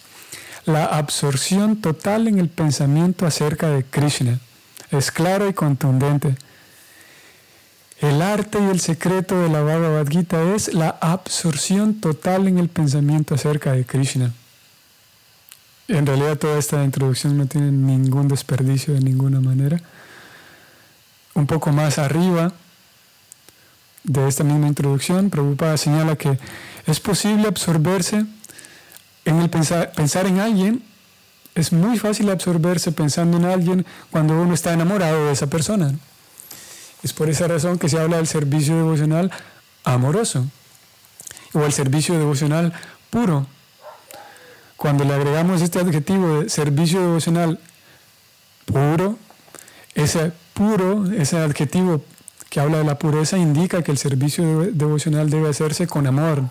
La 0.66 0.86
absorción 0.86 1.78
total 1.82 2.28
en 2.28 2.40
el 2.40 2.50
pensamiento 2.50 3.26
acerca 3.26 3.70
de 3.70 3.84
Krishna. 3.84 4.40
Es 4.92 5.12
claro 5.12 5.48
y 5.48 5.54
contundente. 5.54 6.36
El 8.00 8.22
arte 8.22 8.60
y 8.60 8.70
el 8.70 8.80
secreto 8.80 9.40
de 9.40 9.50
la 9.50 9.62
Bhagavad 9.62 10.08
Gita 10.08 10.56
es 10.56 10.74
la 10.74 10.90
absorción 11.02 12.02
total 12.02 12.48
en 12.48 12.58
el 12.58 12.70
pensamiento 12.70 13.36
acerca 13.36 13.72
de 13.72 13.86
Krishna. 13.86 14.34
En 15.88 16.06
realidad 16.06 16.38
toda 16.38 16.58
esta 16.58 16.84
introducción 16.84 17.38
no 17.38 17.46
tiene 17.46 17.72
ningún 17.72 18.28
desperdicio 18.28 18.94
de 18.94 19.00
ninguna 19.00 19.40
manera. 19.40 19.80
Un 21.34 21.48
poco 21.48 21.72
más 21.72 21.98
arriba 21.98 22.52
de 24.08 24.28
esta 24.28 24.44
misma 24.44 24.68
introducción, 24.68 25.30
Prabhupada 25.30 25.78
señala 25.78 26.16
que 26.16 26.40
es 26.86 27.00
posible 27.00 27.48
absorberse 27.48 28.26
en 29.26 29.42
el 29.42 29.50
pensar, 29.50 29.92
pensar 29.92 30.26
en 30.26 30.40
alguien. 30.40 30.82
Es 31.56 31.74
muy 31.74 32.00
fácil 32.00 32.30
absorberse 32.30 32.92
pensando 32.92 33.38
en 33.38 33.46
alguien 33.46 33.86
cuando 34.10 34.42
uno 34.42 34.54
está 34.54 34.74
enamorado 34.74 35.26
de 35.26 35.34
esa 35.34 35.48
persona. 35.48 35.94
Es 37.04 37.14
por 37.14 37.30
esa 37.30 37.48
razón 37.48 37.78
que 37.78 37.90
se 37.90 38.00
habla 38.00 38.18
del 38.18 38.28
servicio 38.28 38.76
devocional 38.78 39.32
amoroso 39.84 40.46
o 41.54 41.64
el 41.64 41.74
servicio 41.74 42.18
devocional 42.18 42.74
puro. 43.10 43.46
Cuando 44.78 45.04
le 45.04 45.14
agregamos 45.14 45.62
este 45.62 45.80
adjetivo 45.80 46.42
de 46.42 46.50
servicio 46.50 47.02
devocional 47.02 47.60
puro, 48.66 49.18
ese 49.96 50.32
puro, 50.54 51.12
ese 51.12 51.38
adjetivo 51.40 52.04
que 52.50 52.60
habla 52.60 52.80
de 52.80 52.84
la 52.84 52.98
pureza 52.98 53.38
indica 53.38 53.84
que 53.84 53.92
el 53.92 53.98
servicio 53.98 54.64
devocional 54.72 55.30
debe 55.30 55.50
hacerse 55.50 55.88
con 55.88 56.08
amor, 56.08 56.44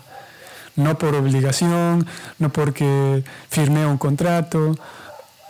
no 0.77 0.99
por 0.99 1.15
obligación, 1.15 2.07
no 2.39 2.53
porque 2.53 3.25
firmé 3.49 3.87
un 3.87 3.99
contrato, 3.99 4.77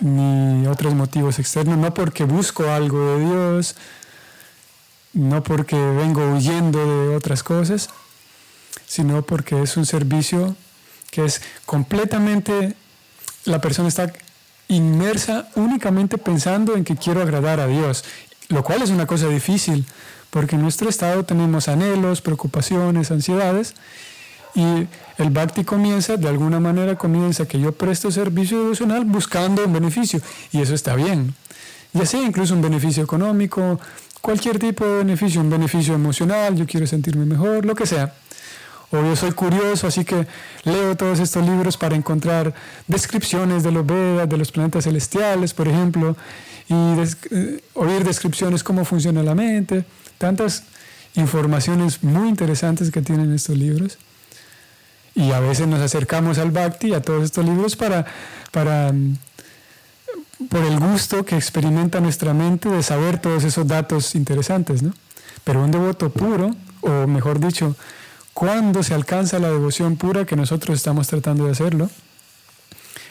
ni 0.01 0.67
otros 0.67 0.95
motivos 0.95 1.39
externos, 1.39 1.79
no 1.79 1.93
porque 1.95 2.25
busco 2.25 2.71
algo 2.71 3.17
de 3.17 3.25
Dios, 3.25 3.77
no 5.13 5.43
porque 5.43 5.77
vengo 5.77 6.35
huyendo 6.35 6.79
de 6.79 7.17
otras 7.17 7.43
cosas, 7.43 7.89
sino 8.87 9.23
porque 9.23 9.63
es 9.63 9.77
un 9.77 9.87
servicio 9.87 10.55
que 11.11 11.25
es 11.25 11.41
completamente, 11.65 12.75
la 13.45 13.61
persona 13.61 13.89
está 13.89 14.13
inmersa 14.69 15.49
únicamente 15.55 16.19
pensando 16.19 16.77
en 16.77 16.85
que 16.85 16.97
quiero 16.97 17.23
agradar 17.23 17.61
a 17.61 17.67
Dios, 17.67 18.05
lo 18.49 18.63
cual 18.63 18.83
es 18.83 18.91
una 18.91 19.07
cosa 19.07 19.29
difícil, 19.29 19.87
porque 20.37 20.57
en 20.57 20.61
nuestro 20.61 20.91
estado 20.91 21.25
tenemos 21.25 21.67
anhelos, 21.67 22.21
preocupaciones, 22.21 23.11
ansiedades, 23.11 23.73
y 24.55 24.87
el 25.17 25.31
bhakti 25.31 25.65
comienza, 25.65 26.19
de 26.19 26.29
alguna 26.29 26.61
manera 26.61 26.95
comienza 26.97 27.49
que 27.49 27.59
yo 27.59 27.73
presto 27.73 28.11
servicio 28.11 28.59
devocional 28.59 29.07
buscando 29.07 29.65
un 29.65 29.73
beneficio, 29.73 30.21
y 30.53 30.61
eso 30.61 30.75
está 30.75 30.95
bien, 30.95 31.35
ya 31.95 32.05
sea 32.05 32.21
incluso 32.21 32.53
un 32.53 32.61
beneficio 32.61 33.03
económico, 33.03 33.81
cualquier 34.21 34.59
tipo 34.59 34.85
de 34.85 34.99
beneficio, 34.99 35.41
un 35.41 35.49
beneficio 35.49 35.95
emocional, 35.95 36.55
yo 36.55 36.67
quiero 36.67 36.87
sentirme 36.87 37.25
mejor, 37.25 37.65
lo 37.65 37.75
que 37.75 37.87
sea. 37.87 38.13
O 38.93 39.03
yo 39.03 39.17
soy 39.17 39.33
curioso, 39.33 39.87
así 39.87 40.05
que 40.05 40.27
leo 40.65 40.97
todos 40.97 41.19
estos 41.19 41.45
libros 41.45 41.77
para 41.77 41.97
encontrar 41.97 42.55
descripciones 42.87 43.63
de 43.63 43.73
los 43.73 43.85
Vedas, 43.85 44.29
de 44.29 44.37
los 44.37 44.53
planetas 44.53 44.85
celestiales, 44.85 45.55
por 45.55 45.67
ejemplo, 45.67 46.17
y 46.69 46.75
eh, 46.75 47.61
oír 47.75 48.05
descripciones 48.05 48.63
cómo 48.63 48.85
funciona 48.85 49.23
la 49.23 49.35
mente, 49.35 49.85
tantas 50.19 50.65
informaciones 51.15 52.03
muy 52.05 52.29
interesantes 52.29 52.91
que 52.91 53.03
tienen 53.03 53.33
estos 53.33 53.57
libros. 53.57 53.99
Y 55.15 55.33
a 55.33 55.41
veces 55.41 55.67
nos 55.67 55.81
acercamos 55.81 56.39
al 56.39 56.51
Bhakti, 56.51 56.93
a 56.93 57.01
todos 57.01 57.25
estos 57.25 57.45
libros, 57.45 57.75
para, 57.75 58.05
para 58.53 58.93
mm, 58.93 59.17
por 60.51 60.63
el 60.63 60.79
gusto 60.79 61.25
que 61.25 61.37
experimenta 61.37 62.01
nuestra 62.01 62.35
mente 62.35 62.69
de 62.69 62.83
saber 62.83 63.19
todos 63.19 63.43
esos 63.45 63.67
datos 63.67 64.15
interesantes, 64.15 64.83
¿no? 64.83 64.93
Pero 65.43 65.65
un 65.65 65.71
devoto 65.71 66.11
puro, 66.11 66.51
o 66.83 67.07
mejor 67.07 67.41
dicho, 67.41 67.75
cuando 68.37 68.83
se 68.83 68.93
alcanza 68.93 69.39
la 69.39 69.49
devoción 69.49 69.97
pura 69.97 70.27
que 70.27 70.37
nosotros 70.37 70.77
estamos 70.77 71.09
tratando 71.09 71.47
de 71.47 71.53
hacerlo, 71.53 71.89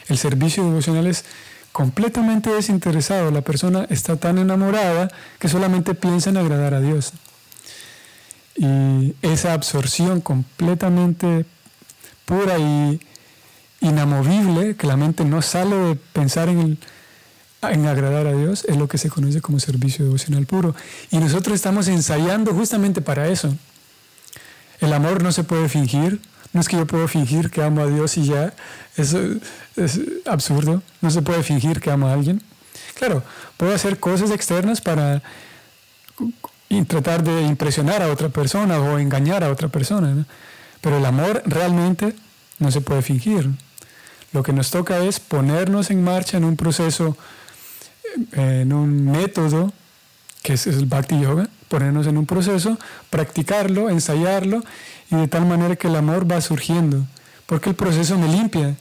el 0.06 0.18
servicio 0.18 0.62
devocional 0.62 1.08
es 1.08 1.24
completamente 1.72 2.48
desinteresado. 2.48 3.32
La 3.32 3.40
persona 3.40 3.88
está 3.90 4.14
tan 4.14 4.38
enamorada 4.38 5.08
que 5.40 5.48
solamente 5.48 5.94
piensa 5.96 6.30
en 6.30 6.36
agradar 6.36 6.74
a 6.74 6.80
Dios. 6.80 7.12
Y 8.54 9.16
esa 9.20 9.52
absorción 9.52 10.20
completamente 10.20 11.44
pura 12.24 12.56
y 12.60 13.00
inamovible, 13.80 14.76
que 14.76 14.86
la 14.86 14.96
mente 14.96 15.24
no 15.24 15.42
sale 15.42 15.74
de 15.74 15.96
pensar 15.96 16.48
en 16.48 16.78
en 17.62 17.86
agradar 17.86 18.28
a 18.28 18.32
Dios 18.32 18.64
es 18.68 18.76
lo 18.76 18.86
que 18.86 18.96
se 18.96 19.10
conoce 19.10 19.40
como 19.40 19.58
servicio 19.58 20.04
devocional 20.04 20.46
puro. 20.46 20.76
Y 21.10 21.18
nosotros 21.18 21.56
estamos 21.56 21.88
ensayando 21.88 22.54
justamente 22.54 23.00
para 23.00 23.26
eso. 23.26 23.56
El 24.80 24.92
amor 24.92 25.22
no 25.22 25.32
se 25.32 25.44
puede 25.44 25.68
fingir. 25.68 26.20
No 26.52 26.60
es 26.60 26.68
que 26.68 26.76
yo 26.76 26.86
puedo 26.86 27.06
fingir 27.08 27.50
que 27.50 27.62
amo 27.62 27.82
a 27.82 27.86
Dios 27.86 28.16
y 28.16 28.24
ya. 28.24 28.52
Eso 28.96 29.18
es 29.76 30.00
absurdo. 30.24 30.82
No 31.00 31.10
se 31.10 31.22
puede 31.22 31.42
fingir 31.42 31.80
que 31.80 31.90
amo 31.90 32.08
a 32.08 32.12
alguien. 32.12 32.42
Claro, 32.94 33.22
puedo 33.56 33.74
hacer 33.74 33.98
cosas 33.98 34.30
externas 34.30 34.80
para 34.80 35.22
tratar 36.88 37.22
de 37.22 37.42
impresionar 37.42 38.02
a 38.02 38.10
otra 38.10 38.28
persona 38.28 38.80
o 38.80 38.98
engañar 38.98 39.44
a 39.44 39.50
otra 39.50 39.68
persona. 39.68 40.26
Pero 40.80 40.98
el 40.98 41.04
amor 41.04 41.42
realmente 41.46 42.14
no 42.58 42.70
se 42.70 42.80
puede 42.80 43.02
fingir. 43.02 43.50
Lo 44.32 44.42
que 44.42 44.52
nos 44.52 44.70
toca 44.70 44.98
es 45.04 45.20
ponernos 45.20 45.90
en 45.90 46.02
marcha 46.02 46.36
en 46.36 46.44
un 46.44 46.56
proceso 46.56 47.16
en 48.32 48.72
un 48.72 49.10
método 49.10 49.72
que 50.42 50.54
es 50.54 50.66
el 50.66 50.86
Bhakti 50.86 51.20
Yoga, 51.20 51.48
ponernos 51.68 52.06
en 52.06 52.16
un 52.16 52.26
proceso, 52.26 52.78
practicarlo, 53.10 53.90
ensayarlo 53.90 54.62
y 55.10 55.16
de 55.16 55.28
tal 55.28 55.46
manera 55.46 55.76
que 55.76 55.88
el 55.88 55.96
amor 55.96 56.30
va 56.30 56.40
surgiendo. 56.40 57.04
Porque 57.46 57.70
el 57.70 57.76
proceso 57.76 58.18
me 58.18 58.28
limpia. 58.28 58.76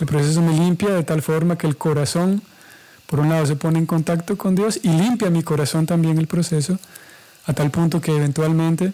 El 0.00 0.06
proceso 0.06 0.42
me 0.42 0.52
limpia 0.52 0.90
de 0.90 1.02
tal 1.02 1.22
forma 1.22 1.56
que 1.56 1.66
el 1.66 1.76
corazón, 1.76 2.42
por 3.06 3.20
un 3.20 3.28
lado, 3.30 3.46
se 3.46 3.56
pone 3.56 3.78
en 3.78 3.86
contacto 3.86 4.36
con 4.36 4.54
Dios 4.54 4.80
y 4.82 4.88
limpia 4.88 5.30
mi 5.30 5.42
corazón 5.42 5.86
también 5.86 6.18
el 6.18 6.26
proceso, 6.26 6.78
a 7.46 7.52
tal 7.52 7.70
punto 7.70 8.00
que 8.00 8.14
eventualmente 8.14 8.92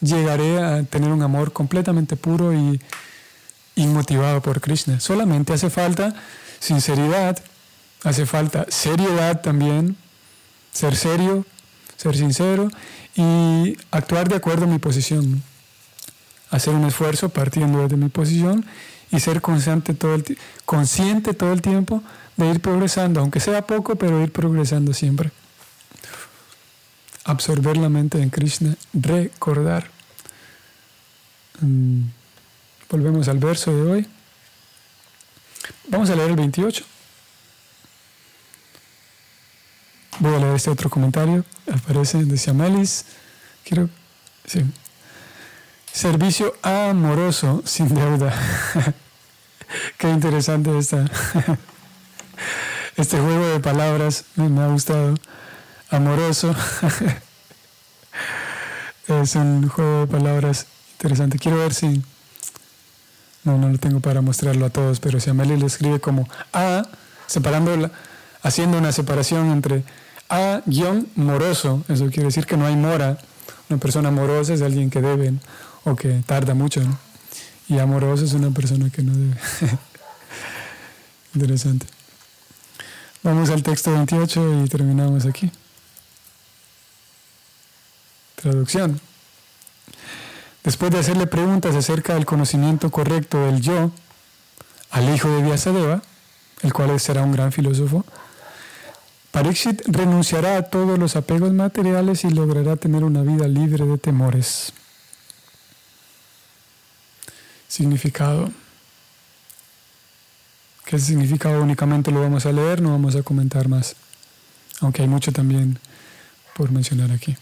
llegaré 0.00 0.62
a 0.62 0.82
tener 0.82 1.10
un 1.10 1.22
amor 1.22 1.52
completamente 1.52 2.16
puro 2.16 2.52
y 2.52 2.80
inmotivado 3.76 4.42
por 4.42 4.60
Krishna. 4.60 5.00
Solamente 5.00 5.52
hace 5.52 5.70
falta 5.70 6.14
sinceridad, 6.58 7.42
Hace 8.04 8.26
falta 8.26 8.66
seriedad 8.68 9.42
también, 9.42 9.96
ser 10.72 10.96
serio, 10.96 11.46
ser 12.02 12.16
sincero 12.16 12.68
y 13.14 13.76
actuar 13.92 14.28
de 14.28 14.34
acuerdo 14.34 14.64
a 14.64 14.68
mi 14.68 14.78
posición. 14.78 15.42
Hacer 16.50 16.74
un 16.74 16.84
esfuerzo 16.84 17.28
partiendo 17.28 17.86
de 17.86 17.96
mi 17.96 18.08
posición 18.08 18.66
y 19.10 19.20
ser 19.20 19.40
consciente 19.40 19.94
todo, 19.94 20.14
el 20.14 20.38
consciente 20.64 21.32
todo 21.32 21.52
el 21.52 21.62
tiempo 21.62 22.02
de 22.36 22.50
ir 22.50 22.60
progresando, 22.60 23.20
aunque 23.20 23.38
sea 23.40 23.66
poco, 23.66 23.94
pero 23.96 24.20
ir 24.20 24.32
progresando 24.32 24.92
siempre. 24.92 25.30
Absorber 27.24 27.76
la 27.76 27.88
mente 27.88 28.20
en 28.20 28.30
Krishna, 28.30 28.74
recordar. 28.92 29.88
Mm, 31.60 32.00
volvemos 32.90 33.28
al 33.28 33.38
verso 33.38 33.72
de 33.72 33.82
hoy. 33.82 34.06
Vamos 35.88 36.10
a 36.10 36.16
leer 36.16 36.30
el 36.30 36.36
28. 36.36 36.84
Voy 40.22 40.36
a 40.36 40.38
leer 40.38 40.54
este 40.54 40.70
otro 40.70 40.88
comentario. 40.88 41.44
Aparece, 41.68 42.24
decía 42.24 42.52
Melis. 42.52 43.06
Quiero. 43.64 43.90
Sí. 44.46 44.62
Servicio 45.92 46.54
amoroso 46.62 47.60
sin 47.66 47.92
deuda. 47.92 48.32
Qué 49.98 50.08
interesante 50.08 50.78
esta, 50.78 51.10
este 52.96 53.18
juego 53.18 53.48
de 53.48 53.58
palabras. 53.58 54.26
Me, 54.36 54.62
ha 54.62 54.68
gustado. 54.68 55.16
Amoroso. 55.90 56.54
Es 59.08 59.34
un 59.34 59.68
juego 59.68 60.02
de 60.02 60.06
palabras 60.06 60.66
interesante. 60.92 61.36
Quiero 61.36 61.58
ver 61.58 61.74
si... 61.74 62.00
No, 63.42 63.58
no 63.58 63.68
lo 63.68 63.78
tengo 63.78 63.98
para 63.98 64.20
mostrarlo 64.20 64.66
a 64.66 64.70
todos, 64.70 65.00
pero 65.00 65.18
si 65.18 65.30
Amelia 65.30 65.56
lo 65.56 65.66
escribe 65.66 65.98
como 65.98 66.28
A, 66.52 66.86
separando, 67.26 67.90
haciendo 68.44 68.78
una 68.78 68.92
separación 68.92 69.50
entre 69.50 69.82
A-moroso, 70.32 71.84
eso 71.88 72.06
quiere 72.06 72.24
decir 72.24 72.46
que 72.46 72.56
no 72.56 72.64
hay 72.64 72.74
mora. 72.74 73.18
Una 73.68 73.78
persona 73.78 74.08
amorosa 74.08 74.54
es 74.54 74.62
alguien 74.62 74.88
que 74.88 75.02
debe 75.02 75.34
o 75.84 75.94
que 75.94 76.22
tarda 76.24 76.54
mucho, 76.54 76.80
Y 77.68 77.78
amoroso 77.78 78.24
es 78.24 78.32
una 78.32 78.50
persona 78.50 78.88
que 78.88 79.02
no 79.02 79.12
debe. 79.12 79.36
Interesante. 81.34 81.86
Vamos 83.22 83.50
al 83.50 83.62
texto 83.62 83.92
28 83.92 84.64
y 84.64 84.68
terminamos 84.68 85.26
aquí. 85.26 85.52
Traducción. 88.36 89.00
Después 90.64 90.90
de 90.92 90.98
hacerle 90.98 91.26
preguntas 91.26 91.74
acerca 91.74 92.14
del 92.14 92.24
conocimiento 92.24 92.90
correcto 92.90 93.38
del 93.44 93.60
yo 93.60 93.90
al 94.90 95.14
hijo 95.14 95.28
de 95.28 95.42
Vyasadeva, 95.42 96.00
el 96.62 96.72
cual 96.72 96.98
será 97.00 97.22
un 97.22 97.32
gran 97.32 97.52
filósofo, 97.52 98.06
Pariksit 99.32 99.80
renunciará 99.86 100.58
a 100.58 100.62
todos 100.62 100.98
los 100.98 101.16
apegos 101.16 101.54
materiales 101.54 102.22
y 102.24 102.30
logrará 102.30 102.76
tener 102.76 103.02
una 103.02 103.22
vida 103.22 103.48
libre 103.48 103.86
de 103.86 103.96
temores. 103.96 104.74
Significado. 107.66 108.52
¿Qué 110.84 110.98
significado 110.98 111.62
únicamente 111.62 112.10
lo 112.10 112.20
vamos 112.20 112.44
a 112.44 112.52
leer? 112.52 112.82
No 112.82 112.90
vamos 112.90 113.16
a 113.16 113.22
comentar 113.22 113.68
más, 113.68 113.96
aunque 114.82 115.00
hay 115.00 115.08
mucho 115.08 115.32
también 115.32 115.78
por 116.54 116.70
mencionar 116.70 117.10
aquí. 117.10 117.34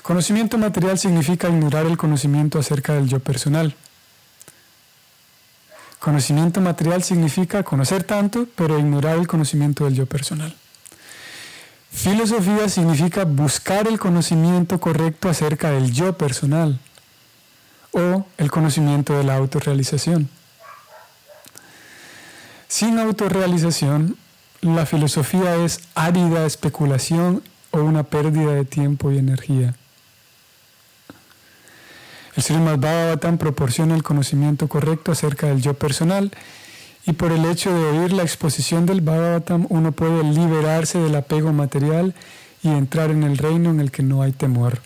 Conocimiento 0.00 0.56
material 0.56 0.98
significa 0.98 1.50
ignorar 1.50 1.84
el 1.84 1.98
conocimiento 1.98 2.58
acerca 2.58 2.94
del 2.94 3.06
yo 3.06 3.20
personal. 3.20 3.74
Conocimiento 5.98 6.62
material 6.62 7.02
significa 7.02 7.62
conocer 7.62 8.04
tanto, 8.04 8.48
pero 8.56 8.78
ignorar 8.78 9.18
el 9.18 9.28
conocimiento 9.28 9.84
del 9.84 9.94
yo 9.94 10.06
personal. 10.06 10.56
Filosofía 11.90 12.68
significa 12.68 13.24
buscar 13.24 13.88
el 13.88 13.98
conocimiento 13.98 14.78
correcto 14.80 15.28
acerca 15.28 15.70
del 15.70 15.92
yo 15.92 16.16
personal 16.16 16.78
o 17.92 18.24
el 18.38 18.50
conocimiento 18.50 19.18
de 19.18 19.24
la 19.24 19.36
autorrealización. 19.36 20.28
Sin 22.68 22.98
autorrealización, 22.98 24.16
la 24.60 24.86
filosofía 24.86 25.56
es 25.56 25.80
árida 25.94 26.46
especulación 26.46 27.42
o 27.72 27.80
una 27.80 28.04
pérdida 28.04 28.52
de 28.52 28.64
tiempo 28.64 29.10
y 29.10 29.18
energía. 29.18 29.74
El 32.36 32.42
Srimad 32.42 32.78
Bhagavatam 32.78 33.38
proporciona 33.38 33.96
el 33.96 34.04
conocimiento 34.04 34.68
correcto 34.68 35.10
acerca 35.10 35.48
del 35.48 35.60
yo 35.60 35.74
personal 35.74 36.30
y 37.06 37.12
por 37.12 37.32
el 37.32 37.44
hecho 37.46 37.72
de 37.72 37.98
oír 37.98 38.12
la 38.12 38.22
exposición 38.22 38.86
del 38.86 39.00
Bhagavatam 39.00 39.66
uno 39.70 39.92
puede 39.92 40.22
liberarse 40.22 40.98
del 40.98 41.16
apego 41.16 41.52
material 41.52 42.14
y 42.62 42.68
entrar 42.68 43.10
en 43.10 43.22
el 43.22 43.38
reino 43.38 43.70
en 43.70 43.80
el 43.80 43.90
que 43.90 44.02
no 44.02 44.22
hay 44.22 44.32
temor. 44.32 44.80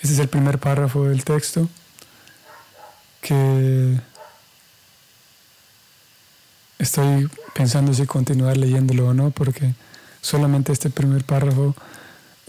Este 0.00 0.14
es 0.14 0.18
el 0.18 0.28
primer 0.28 0.58
párrafo 0.58 1.04
del 1.04 1.24
texto 1.24 1.68
que 3.20 3.98
estoy 6.78 7.28
pensando 7.54 7.94
si 7.94 8.06
continuar 8.06 8.56
leyéndolo 8.56 9.08
o 9.08 9.14
no, 9.14 9.30
porque 9.30 9.74
solamente 10.20 10.72
este 10.72 10.90
primer 10.90 11.24
párrafo 11.24 11.74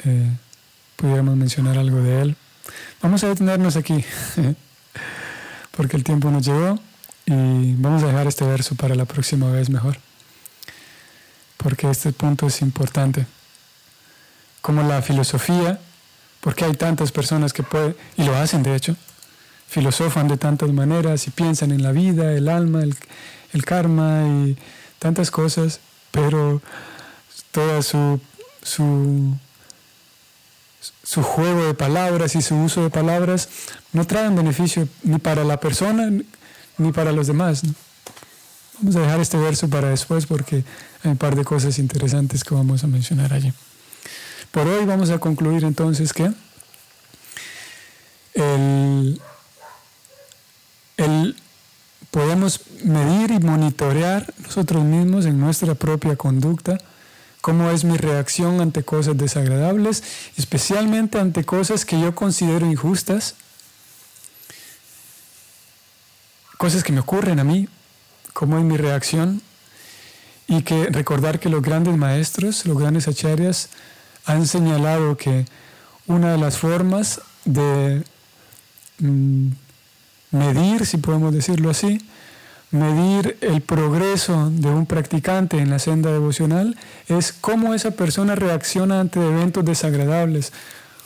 eh, 0.04 0.30
pudiéramos 0.95 1.36
mencionar 1.36 1.78
algo 1.78 1.97
de 1.97 2.21
él. 2.21 2.36
Vamos 3.02 3.23
a 3.23 3.30
detenernos 3.30 3.76
aquí, 3.76 4.04
porque 5.71 5.97
el 5.97 6.04
tiempo 6.04 6.30
nos 6.30 6.45
llegó 6.45 6.80
y 7.28 7.74
vamos 7.74 8.04
a 8.04 8.08
dejar 8.08 8.26
este 8.26 8.46
verso 8.46 8.76
para 8.76 8.96
la 8.96 9.04
próxima 9.04 9.52
vez 9.52 9.70
mejor, 9.70 9.98
porque 11.58 11.90
este 11.90 12.13
punto 12.13 12.48
es 12.48 12.62
importante. 12.62 13.28
Como 14.62 14.82
la 14.82 15.02
filosofía, 15.02 15.80
porque 16.40 16.63
hay 16.63 16.74
tantas 16.74 17.12
personas 17.12 17.52
que 17.52 17.63
pueden, 17.63 17.96
y 18.16 18.24
lo 18.24 18.36
hacen 18.36 18.63
de 18.63 18.76
hecho, 18.76 18.96
filosofan 19.68 20.30
de 20.30 20.38
tantas 20.38 20.72
maneras 20.72 21.28
y 21.28 21.32
piensan 21.32 21.72
en 21.72 21.84
la 21.84 21.92
vida, 21.92 22.32
el 22.32 22.48
alma, 22.48 22.82
el, 22.82 22.96
el 23.52 23.66
karma 23.66 24.24
y 24.26 24.58
tantas 24.98 25.30
cosas, 25.30 25.82
pero 26.12 26.62
toda 27.52 27.82
su, 27.82 28.22
su 28.63 29.36
su 31.04 31.24
juego 31.24 31.66
de 31.66 31.74
palabras 31.74 32.36
y 32.36 32.42
su 32.42 32.56
uso 32.56 32.84
de 32.84 32.90
palabras 32.90 33.48
no 33.94 34.06
traen 34.06 34.36
beneficio 34.36 34.88
ni 35.04 35.20
para 35.20 35.46
la 35.46 35.58
persona 35.58 36.10
ni 36.78 36.92
para 36.92 37.12
los 37.12 37.28
demás. 37.28 37.63
Vamos 38.80 38.96
a 38.96 39.02
dejar 39.02 39.20
este 39.20 39.38
verso 39.38 39.68
para 39.70 39.90
después 39.90 40.26
porque 40.26 40.63
hay 41.04 41.12
un 41.12 41.18
par 41.18 41.36
de 41.36 41.44
cosas 41.44 41.80
interesantes 41.80 42.44
que 42.44 42.54
vamos 42.54 42.84
a 42.84 42.88
mencionar 42.88 43.34
allí. 43.34 43.52
Por 44.52 44.68
hoy 44.68 44.86
vamos 44.86 45.10
a 45.10 45.20
concluir 45.20 45.63
entonces 45.63 46.13
que 46.13 46.32
el, 48.34 49.22
el, 50.98 51.36
podemos 52.12 52.62
medir 52.84 53.32
y 53.32 53.40
monitorear 53.40 54.32
nosotros 54.44 54.84
mismos 54.84 55.26
en 55.26 55.40
nuestra 55.40 55.76
propia 55.76 56.16
conducta 56.16 56.78
cómo 57.42 57.72
es 57.72 57.84
mi 57.84 57.96
reacción 57.96 58.60
ante 58.60 58.84
cosas 58.84 59.18
desagradables, 59.18 60.04
especialmente 60.38 61.18
ante 61.18 61.46
cosas 61.46 61.86
que 61.86 61.98
yo 61.98 62.13
considero 62.13 62.66
injustas, 62.66 63.36
cosas 66.58 66.84
que 66.84 66.91
me 66.91 67.00
ocurren 67.00 67.39
a 67.39 67.43
mí, 67.43 67.67
cómo 68.34 68.58
es 68.58 68.63
mi 68.63 68.78
reacción, 68.78 69.41
y 70.48 70.62
que 70.63 70.88
recordar 70.88 71.39
que 71.39 71.50
los 71.50 71.62
grandes 71.62 71.98
maestros, 71.98 72.65
los 72.65 72.78
grandes 72.78 73.08
acharyas, 73.08 73.70
han 74.26 74.48
señalado 74.48 75.17
que 75.17 75.46
una 76.08 76.32
de 76.32 76.38
las 76.38 76.58
formas 76.58 77.22
de 77.46 78.04
mm, 79.00 79.48
medir, 80.32 80.86
si 80.86 80.98
podemos 80.98 81.34
decirlo 81.34 81.70
así, 81.70 82.00
medir 82.72 83.38
el 83.41 83.62
progreso 83.62 84.50
de 84.52 84.70
un 84.70 84.86
practicante 84.86 85.58
en 85.58 85.70
la 85.70 85.80
senda 85.80 86.12
devocional 86.12 86.78
es 87.08 87.32
cómo 87.32 87.74
esa 87.74 87.91
persona 87.91 88.36
reacciona 88.36 89.00
ante 89.00 89.20
eventos 89.26 89.63
desagradables 89.63 90.52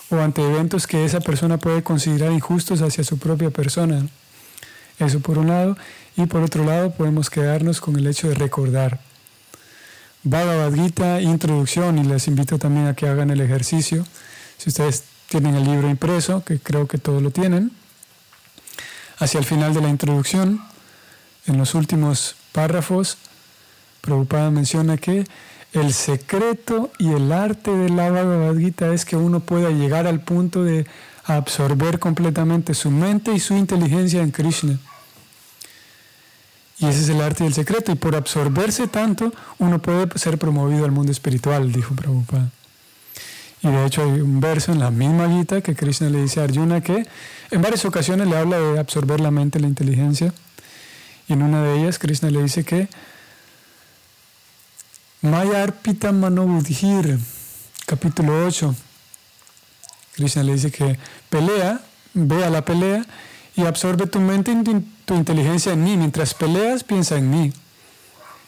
o 0.09 0.17
ante 0.17 0.41
eventos 0.41 0.87
que 0.87 1.05
esa 1.05 1.19
persona 1.19 1.57
puede 1.57 1.83
considerar 1.83 2.31
injustos 2.31 2.81
hacia 2.81 3.03
su 3.03 3.17
propia 3.17 3.51
persona. 3.51 4.07
Eso 5.01 5.19
por 5.19 5.37
un 5.37 5.47
lado. 5.47 5.77
Y 6.15 6.25
por 6.27 6.43
otro 6.43 6.63
lado 6.63 6.91
podemos 6.91 7.29
quedarnos 7.29 7.81
con 7.81 7.95
el 7.95 8.05
hecho 8.07 8.29
de 8.29 8.35
recordar. 8.35 8.99
Bhagavad 10.23 10.73
Gita, 10.73 11.19
introducción, 11.21 11.97
y 11.97 12.03
les 12.03 12.27
invito 12.27 12.59
también 12.59 12.87
a 12.87 12.95
que 12.95 13.07
hagan 13.07 13.31
el 13.31 13.41
ejercicio. 13.41 14.05
Si 14.57 14.69
ustedes 14.69 15.03
tienen 15.27 15.55
el 15.55 15.63
libro 15.63 15.89
impreso, 15.89 16.43
que 16.43 16.59
creo 16.59 16.87
que 16.87 16.99
todos 16.99 17.23
lo 17.23 17.31
tienen, 17.31 17.71
hacia 19.17 19.39
el 19.39 19.45
final 19.45 19.73
de 19.73 19.81
la 19.81 19.89
introducción, 19.89 20.61
en 21.47 21.57
los 21.57 21.73
últimos 21.73 22.35
párrafos, 22.51 23.17
Prabhupada 24.01 24.51
menciona 24.51 24.97
que 24.97 25.25
el 25.73 25.93
secreto 25.93 26.91
y 26.99 27.13
el 27.13 27.31
arte 27.31 27.71
del 27.71 27.95
Bhagavad 27.95 28.57
Gita 28.57 28.93
es 28.93 29.05
que 29.05 29.15
uno 29.15 29.39
pueda 29.39 29.69
llegar 29.71 30.05
al 30.05 30.19
punto 30.19 30.63
de 30.63 30.85
absorber 31.23 31.97
completamente 31.97 32.73
su 32.73 32.91
mente 32.91 33.33
y 33.33 33.39
su 33.39 33.55
inteligencia 33.55 34.21
en 34.21 34.31
Krishna. 34.31 34.79
Y 36.81 36.87
ese 36.87 37.01
es 37.01 37.09
el 37.09 37.21
arte 37.21 37.43
y 37.43 37.47
el 37.47 37.53
secreto. 37.53 37.91
Y 37.91 37.95
por 37.95 38.15
absorberse 38.15 38.87
tanto, 38.87 39.31
uno 39.59 39.79
puede 39.79 40.17
ser 40.17 40.39
promovido 40.39 40.83
al 40.83 40.91
mundo 40.91 41.11
espiritual, 41.11 41.71
dijo 41.71 41.95
Prabhupada. 41.95 42.49
Y 43.61 43.67
de 43.67 43.85
hecho 43.85 44.01
hay 44.01 44.19
un 44.19 44.39
verso 44.39 44.71
en 44.71 44.79
la 44.79 44.89
misma 44.89 45.29
Gita 45.29 45.61
que 45.61 45.75
Krishna 45.75 46.09
le 46.09 46.23
dice 46.23 46.41
a 46.41 46.45
Arjuna 46.45 46.81
que 46.81 47.05
en 47.51 47.61
varias 47.61 47.85
ocasiones 47.85 48.27
le 48.27 48.35
habla 48.35 48.57
de 48.57 48.79
absorber 48.79 49.19
la 49.19 49.29
mente, 49.29 49.59
la 49.59 49.67
inteligencia. 49.67 50.33
Y 51.27 51.33
en 51.33 51.43
una 51.43 51.61
de 51.61 51.79
ellas, 51.79 51.99
Krishna 51.99 52.31
le 52.31 52.41
dice 52.41 52.63
que 52.63 52.89
Maya 55.21 55.61
Arpita 55.61 56.11
Manobudhir, 56.11 57.19
capítulo 57.85 58.47
8. 58.47 58.75
Krishna 60.13 60.41
le 60.41 60.53
dice 60.53 60.71
que 60.71 60.97
pelea, 61.29 61.79
ve 62.15 62.43
a 62.43 62.49
la 62.49 62.65
pelea 62.65 63.05
y 63.55 63.65
absorbe 63.65 64.07
tu 64.07 64.19
mente 64.19 64.51
tu 65.11 65.17
inteligencia 65.17 65.73
en 65.73 65.83
mí. 65.83 65.97
Mientras 65.97 66.33
peleas, 66.33 66.85
piensa 66.85 67.17
en 67.17 67.29
mí. 67.29 67.51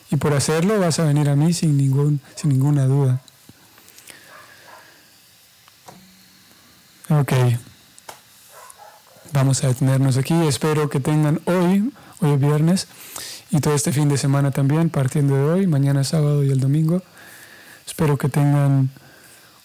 Y 0.10 0.16
por 0.16 0.34
hacerlo 0.34 0.80
vas 0.80 0.98
a 0.98 1.04
venir 1.04 1.28
a 1.28 1.36
mí 1.36 1.52
sin, 1.52 1.76
ningún, 1.76 2.22
sin 2.36 2.52
ninguna 2.52 2.86
duda. 2.86 3.20
Ok. 7.10 7.34
Vamos 9.34 9.62
a 9.62 9.68
detenernos 9.68 10.16
aquí. 10.16 10.34
Espero 10.48 10.90
que 10.90 11.02
tengan 11.02 11.42
hoy 11.44 11.92
hoy 12.22 12.32
es 12.32 12.40
viernes 12.40 12.88
y 13.52 13.60
todo 13.60 13.76
este 13.76 13.92
fin 13.92 14.08
de 14.08 14.18
semana 14.18 14.52
también, 14.52 14.90
partiendo 14.90 15.36
de 15.36 15.44
hoy, 15.44 15.68
mañana 15.68 16.06
sábado 16.06 16.46
y 16.46 16.52
el 16.52 16.62
domingo. 16.62 17.04
Espero 17.86 18.18
que 18.18 18.30
tengan 18.30 18.90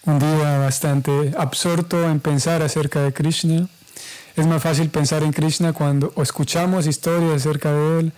un 0.03 0.19
día 0.19 0.57
bastante 0.57 1.33
absorto 1.37 2.09
en 2.09 2.19
pensar 2.19 2.61
acerca 2.61 3.01
de 3.01 3.13
Krishna. 3.13 3.69
Es 4.35 4.47
más 4.47 4.61
fácil 4.61 4.89
pensar 4.89 5.23
en 5.23 5.33
Krishna 5.33 5.73
cuando 5.73 6.13
escuchamos 6.17 6.87
historias 6.87 7.41
acerca 7.41 7.71
de 7.71 7.99
Él, 7.99 8.13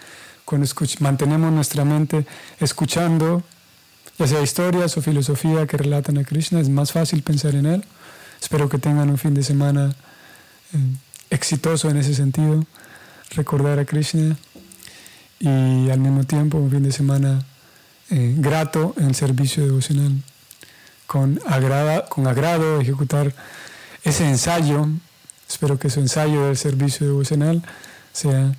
cuando 0.46 0.68
mantenemos 1.00 1.52
nuestra 1.52 1.86
mente 1.86 2.26
escuchando, 2.60 3.44
ya 4.18 4.28
sea 4.28 4.42
historias 4.42 4.98
o 4.98 5.02
filosofía 5.02 5.66
que 5.66 5.78
relatan 5.78 6.18
a 6.18 6.24
Krishna, 6.24 6.60
es 6.60 6.70
más 6.70 6.92
fácil 6.92 7.24
pensar 7.24 7.56
en 7.56 7.66
Él. 7.66 7.86
Espero 8.42 8.70
que 8.70 8.78
tengan 8.78 9.10
un 9.10 9.18
fin 9.18 9.34
de 9.34 9.44
semana 9.44 9.96
eh, 10.74 10.78
exitoso 11.30 11.90
en 11.90 11.98
ese 11.98 12.14
sentido, 12.14 12.66
recordar 13.36 13.80
a 13.80 13.86
Krishna 13.86 14.38
y 15.40 15.90
al 15.90 16.00
mismo 16.00 16.24
tiempo 16.24 16.58
un 16.58 16.70
fin 16.70 16.84
de 16.84 16.92
semana 16.92 17.44
eh, 18.10 18.36
grato 18.38 18.94
en 18.98 19.06
el 19.06 19.16
servicio 19.16 19.66
devocional, 19.66 20.22
con, 21.08 21.40
agrada, 21.48 22.06
con 22.06 22.28
agrado 22.28 22.82
ejecutar 22.82 23.34
ese 24.04 24.28
ensayo. 24.28 24.88
Espero 25.52 25.78
que 25.78 25.90
su 25.90 26.00
ensayo 26.00 26.46
del 26.46 26.56
servicio 26.56 27.06
devocional 27.06 27.62
sea 28.14 28.56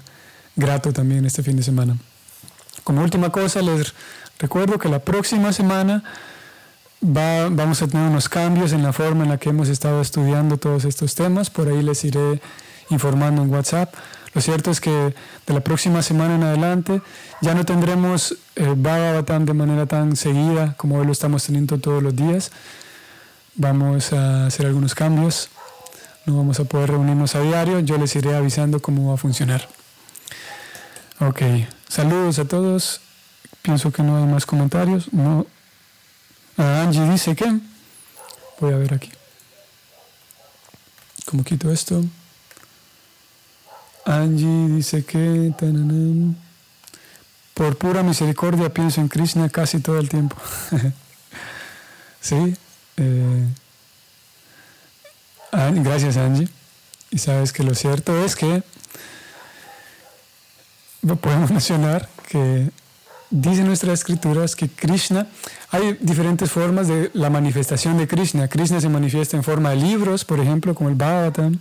grato 0.56 0.92
también 0.92 1.24
este 1.24 1.42
fin 1.42 1.56
de 1.56 1.62
semana. 1.62 1.96
Como 2.84 3.00
última 3.02 3.32
cosa, 3.32 3.62
les 3.62 3.94
recuerdo 4.38 4.78
que 4.78 4.90
la 4.90 4.98
próxima 4.98 5.54
semana 5.54 6.04
va, 7.02 7.48
vamos 7.48 7.80
a 7.80 7.88
tener 7.88 8.10
unos 8.10 8.28
cambios 8.28 8.74
en 8.74 8.82
la 8.82 8.92
forma 8.92 9.24
en 9.24 9.30
la 9.30 9.38
que 9.38 9.48
hemos 9.48 9.70
estado 9.70 10.02
estudiando 10.02 10.58
todos 10.58 10.84
estos 10.84 11.14
temas. 11.14 11.48
Por 11.48 11.68
ahí 11.68 11.82
les 11.82 12.04
iré 12.04 12.42
informando 12.90 13.40
en 13.40 13.50
WhatsApp. 13.50 13.94
Lo 14.34 14.42
cierto 14.42 14.70
es 14.70 14.82
que 14.82 14.90
de 14.90 15.54
la 15.54 15.60
próxima 15.60 16.02
semana 16.02 16.34
en 16.34 16.42
adelante 16.42 17.00
ya 17.40 17.54
no 17.54 17.64
tendremos 17.64 18.36
eh, 18.54 18.74
Bhagavatam 18.76 19.46
de 19.46 19.54
manera 19.54 19.86
tan 19.86 20.14
seguida 20.14 20.74
como 20.76 20.98
hoy 20.98 21.06
lo 21.06 21.12
estamos 21.12 21.42
teniendo 21.44 21.78
todos 21.78 22.02
los 22.02 22.14
días. 22.14 22.52
Vamos 23.54 24.12
a 24.12 24.46
hacer 24.46 24.66
algunos 24.66 24.94
cambios. 24.94 25.48
No 26.24 26.36
vamos 26.36 26.60
a 26.60 26.64
poder 26.64 26.90
reunirnos 26.90 27.34
a 27.34 27.40
diario. 27.40 27.80
Yo 27.80 27.98
les 27.98 28.14
iré 28.14 28.34
avisando 28.34 28.80
cómo 28.80 29.08
va 29.08 29.14
a 29.14 29.16
funcionar. 29.16 29.68
Ok, 31.20 31.42
saludos 31.88 32.38
a 32.38 32.44
todos. 32.44 33.00
Pienso 33.62 33.92
que 33.92 34.02
no 34.02 34.16
hay 34.16 34.24
más 34.24 34.46
comentarios. 34.46 35.12
No. 35.12 35.46
Ah, 36.56 36.82
Angie 36.82 37.08
dice 37.08 37.34
que. 37.34 37.60
Voy 38.60 38.72
a 38.72 38.76
ver 38.76 38.94
aquí. 38.94 39.10
¿Cómo 41.26 41.44
quito 41.44 41.70
esto? 41.70 42.04
Angie 44.04 44.68
dice 44.68 45.04
que 45.04 45.54
por 47.54 47.76
pura 47.76 48.02
misericordia 48.02 48.72
pienso 48.72 49.00
en 49.00 49.08
Krishna 49.08 49.48
casi 49.48 49.80
todo 49.80 49.98
el 49.98 50.08
tiempo. 50.08 50.36
sí. 52.20 52.56
Eh, 52.96 53.46
gracias 55.52 56.16
Angie. 56.16 56.48
Y 57.10 57.18
sabes 57.18 57.52
que 57.52 57.62
lo 57.62 57.74
cierto 57.74 58.24
es 58.24 58.34
que 58.34 58.62
podemos 61.20 61.50
mencionar 61.56 62.08
que 62.28 62.70
dice 63.30 63.64
nuestras 63.64 64.00
escrituras 64.00 64.54
que 64.54 64.68
Krishna, 64.68 65.26
hay 65.70 65.96
diferentes 66.00 66.50
formas 66.50 66.88
de 66.88 67.10
la 67.14 67.30
manifestación 67.30 67.96
de 67.98 68.06
Krishna. 68.06 68.48
Krishna 68.48 68.80
se 68.80 68.88
manifiesta 68.88 69.36
en 69.36 69.42
forma 69.42 69.70
de 69.70 69.76
libros, 69.76 70.24
por 70.24 70.38
ejemplo, 70.40 70.74
como 70.74 70.90
el 70.90 70.96
Bhagavatam. 70.96 71.58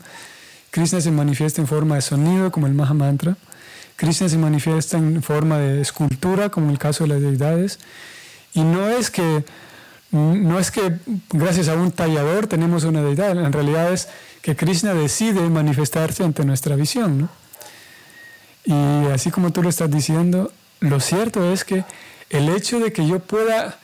Krishna 0.70 1.02
se 1.02 1.12
manifiesta 1.12 1.62
en 1.62 1.68
forma 1.68 1.96
de 1.96 2.02
sonido, 2.02 2.52
como 2.52 2.68
el 2.68 2.74
Mahamantra. 2.74 3.38
Krishna 3.96 4.30
se 4.30 4.38
manifiesta 4.38 4.98
en 4.98 5.22
forma 5.22 5.58
de 5.58 5.82
escultura, 5.82 6.50
como 6.50 6.72
el 6.72 6.78
caso 6.78 7.04
de 7.04 7.10
las 7.10 7.22
deidades. 7.22 7.80
Y 8.54 8.64
no 8.64 8.90
es 8.90 9.10
que, 9.10 9.46
no 10.12 10.60
es 10.60 10.72
que 10.72 10.98
gracias 11.32 11.70
a 11.70 11.76
un 11.76 11.92
tallador 11.92 12.48
tenemos 12.48 12.84
una 12.84 13.02
deidad, 13.02 13.32
en 13.32 13.54
realidad 13.54 13.94
es 13.94 14.10
que 14.42 14.56
Krishna 14.56 14.94
decide 14.94 15.42
manifestarse 15.50 16.24
ante 16.24 16.44
nuestra 16.44 16.76
visión. 16.76 17.30
Y 18.66 19.06
así 19.14 19.32
como 19.32 19.52
tú 19.52 19.64
lo 19.64 19.70
estás 19.70 19.90
diciendo, 19.90 20.52
lo 20.80 21.00
cierto 21.00 21.52
es 21.52 21.64
que 21.64 21.86
el 22.30 22.50
hecho 22.50 22.80
de 22.80 22.92
que 22.92 23.08
yo 23.08 23.20
pueda 23.20 23.78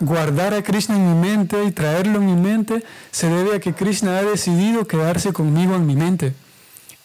guardar 0.00 0.54
a 0.54 0.62
Krishna 0.62 0.96
en 0.96 1.08
mi 1.08 1.28
mente 1.28 1.64
y 1.64 1.70
traerlo 1.70 2.18
en 2.18 2.26
mi 2.26 2.34
mente 2.34 2.84
se 3.10 3.28
debe 3.28 3.56
a 3.56 3.60
que 3.60 3.72
Krishna 3.72 4.18
ha 4.18 4.22
decidido 4.22 4.86
quedarse 4.86 5.32
conmigo 5.32 5.74
en 5.74 5.86
mi 5.86 5.96
mente. 5.96 6.34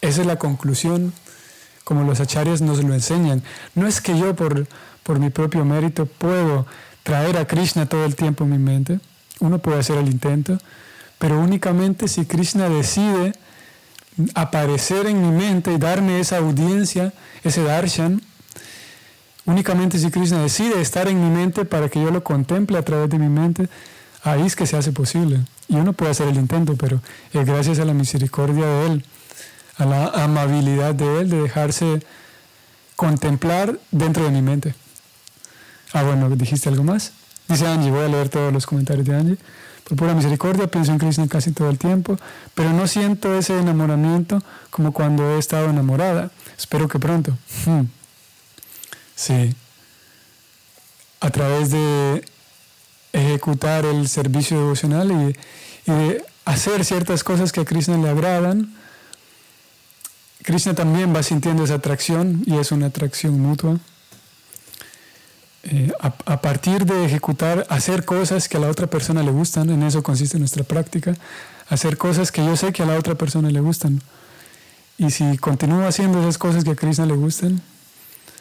Esa 0.01 0.21
es 0.21 0.27
la 0.27 0.37
conclusión, 0.37 1.13
como 1.83 2.03
los 2.03 2.19
acharyas 2.19 2.61
nos 2.61 2.83
lo 2.83 2.93
enseñan. 2.93 3.43
No 3.75 3.87
es 3.87 4.01
que 4.01 4.17
yo 4.17 4.35
por, 4.35 4.67
por 5.03 5.19
mi 5.19 5.29
propio 5.29 5.65
mérito 5.65 6.05
puedo 6.05 6.65
traer 7.07 7.37
a 7.37 7.47
Krishna 7.47 7.85
todo 7.85 8.03
el 8.03 8.17
tiempo 8.17 8.43
en 8.43 8.49
mi 8.49 8.57
mente. 8.57 8.99
Uno 9.39 9.59
puede 9.59 9.79
hacer 9.79 9.97
el 9.97 10.07
intento, 10.07 10.57
pero 11.17 11.39
únicamente 11.39 12.09
si 12.09 12.25
Krishna 12.25 12.67
decide 12.67 13.31
aparecer 14.35 15.05
en 15.05 15.21
mi 15.21 15.31
mente 15.31 15.71
y 15.71 15.77
darme 15.77 16.19
esa 16.19 16.39
audiencia, 16.39 17.13
ese 17.45 17.63
darshan, 17.63 18.21
Únicamente 19.45 19.97
si 19.97 20.11
Krishna 20.11 20.41
decide 20.41 20.81
estar 20.81 21.07
en 21.07 21.23
mi 21.23 21.33
mente 21.33 21.63
para 21.63 21.87
que 21.87 22.01
yo 22.01 22.11
lo 22.11 22.21
contemple 22.21 22.77
a 22.77 22.81
través 22.81 23.09
de 23.09 23.17
mi 23.17 23.29
mente, 23.29 23.69
ahí 24.21 24.45
es 24.45 24.57
que 24.57 24.65
se 24.65 24.75
hace 24.75 24.91
posible. 24.91 25.39
Y 25.69 25.77
uno 25.77 25.93
puede 25.93 26.11
hacer 26.11 26.27
el 26.27 26.35
intento, 26.35 26.75
pero 26.75 26.99
es 27.31 27.45
gracias 27.45 27.79
a 27.79 27.85
la 27.85 27.93
misericordia 27.93 28.65
de 28.65 28.87
Él, 28.87 29.05
a 29.77 29.85
la 29.85 30.07
amabilidad 30.25 30.93
de 30.93 31.21
Él, 31.21 31.29
de 31.29 31.43
dejarse 31.43 32.03
contemplar 32.97 33.79
dentro 33.91 34.25
de 34.25 34.31
mi 34.31 34.41
mente. 34.41 34.75
Ah, 35.93 36.03
bueno, 36.03 36.29
¿dijiste 36.29 36.69
algo 36.69 36.83
más? 36.83 37.13
Dice 37.47 37.65
Angie, 37.65 37.91
voy 37.91 38.05
a 38.05 38.07
leer 38.07 38.29
todos 38.29 38.51
los 38.51 38.65
comentarios 38.65 39.05
de 39.05 39.15
Angie. 39.15 39.37
Por 39.87 39.97
pura 39.97 40.13
misericordia 40.13 40.67
pienso 40.67 40.91
en 40.91 40.97
Krishna 40.97 41.27
casi 41.29 41.53
todo 41.53 41.69
el 41.69 41.77
tiempo, 41.77 42.17
pero 42.53 42.73
no 42.73 42.87
siento 42.87 43.33
ese 43.37 43.57
enamoramiento 43.57 44.43
como 44.69 44.91
cuando 44.91 45.35
he 45.35 45.39
estado 45.39 45.69
enamorada. 45.69 46.29
Espero 46.57 46.89
que 46.89 46.99
pronto. 46.99 47.37
Hmm. 47.65 47.83
Sí. 49.15 49.55
A 51.21 51.29
través 51.29 51.71
de 51.71 52.25
ejecutar 53.13 53.85
el 53.85 54.09
servicio 54.09 54.57
devocional 54.57 55.11
y, 55.11 55.91
de 55.91 56.25
hacer 56.43 56.83
ciertas 56.83 57.23
cosas 57.23 57.51
que 57.53 57.61
a 57.61 57.65
Krishna 57.65 57.97
le 57.97 58.09
agradan, 58.09 58.75
Krishna 60.43 60.75
también 60.75 61.15
va 61.15 61.23
sintiendo 61.23 61.63
esa 61.63 61.75
atracción 61.75 62.43
y 62.45 62.57
es 62.57 62.71
una 62.71 62.87
atracción 62.87 63.39
mutua. 63.39 63.79
Eh, 65.69 65.91
a, 65.99 66.41
partir 66.41 66.85
de 66.85 67.03
ejecutar, 67.03 67.67
hacer 67.69 68.05
cosas 68.05 68.47
que 68.47 68.55
a 68.55 68.59
la 68.61 68.69
otra 68.69 68.87
persona 68.87 69.21
le 69.21 69.31
gustan, 69.31 69.69
en 69.69 69.83
eso 69.83 70.01
consiste 70.01 70.39
nuestra 70.39 70.63
práctica, 70.63 71.13
hacer 71.67 71.97
cosas 71.97 72.31
que 72.31 72.45
yo 72.45 72.55
sé 72.55 72.71
que 72.71 72.83
a 72.83 72.85
la 72.85 72.97
otra 72.97 73.15
persona 73.15 73.49
le 73.49 73.59
gustan. 73.59 74.01
Y 74.97 75.11
si 75.11 75.37
continúo 75.37 75.85
haciendo 75.85 76.21
esas 76.21 76.37
cosas 76.37 76.63
que 76.63 76.71
a 76.71 76.75
Krishna 76.75 77.05
le 77.05 77.15
gustan, 77.15 77.61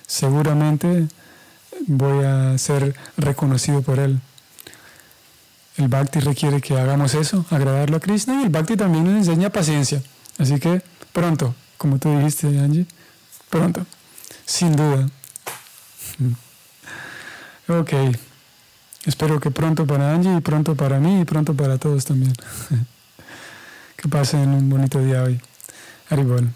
seguramente 0.07 1.09
voy 1.89 2.25
a 2.25 2.57
ser 2.59 2.95
reconocido 3.17 3.83
por 3.83 3.99
Él. 3.99 4.21
El 5.77 5.89
Bhakti 5.89 6.21
requiere 6.21 6.61
que 6.61 6.79
hagamos 6.79 7.15
eso, 7.15 7.45
agradarlo 7.51 7.97
a 7.97 8.01
Krishna, 8.01 8.41
y 8.41 8.45
el 8.45 8.51
Bhakti 8.51 8.77
también 8.77 9.03
nos 9.03 9.15
enseña 9.15 9.51
paciencia. 9.51 10.01
Así 10.39 10.61
que 10.61 10.81
pronto, 11.12 11.57
como 11.77 11.99
tú 11.99 12.17
dijiste, 12.17 12.47
Angie, 12.47 12.87
pronto, 13.51 13.85
sin 14.45 14.77
duda. 14.77 15.09
Ok, 17.68 17.92
espero 19.07 19.40
que 19.40 19.50
pronto 19.50 19.87
para 19.87 20.14
Angie 20.14 20.37
y 20.37 20.40
pronto 20.40 20.76
para 20.76 21.00
mí 21.00 21.22
y 21.22 21.24
pronto 21.24 21.55
para 21.55 21.79
todos 21.79 22.05
también. 22.05 22.33
que 23.96 24.09
pasen 24.09 24.50
un 24.50 24.70
bonito 24.70 25.02
día 25.02 25.24
hoy. 25.24 25.40
Haribol. 26.09 26.48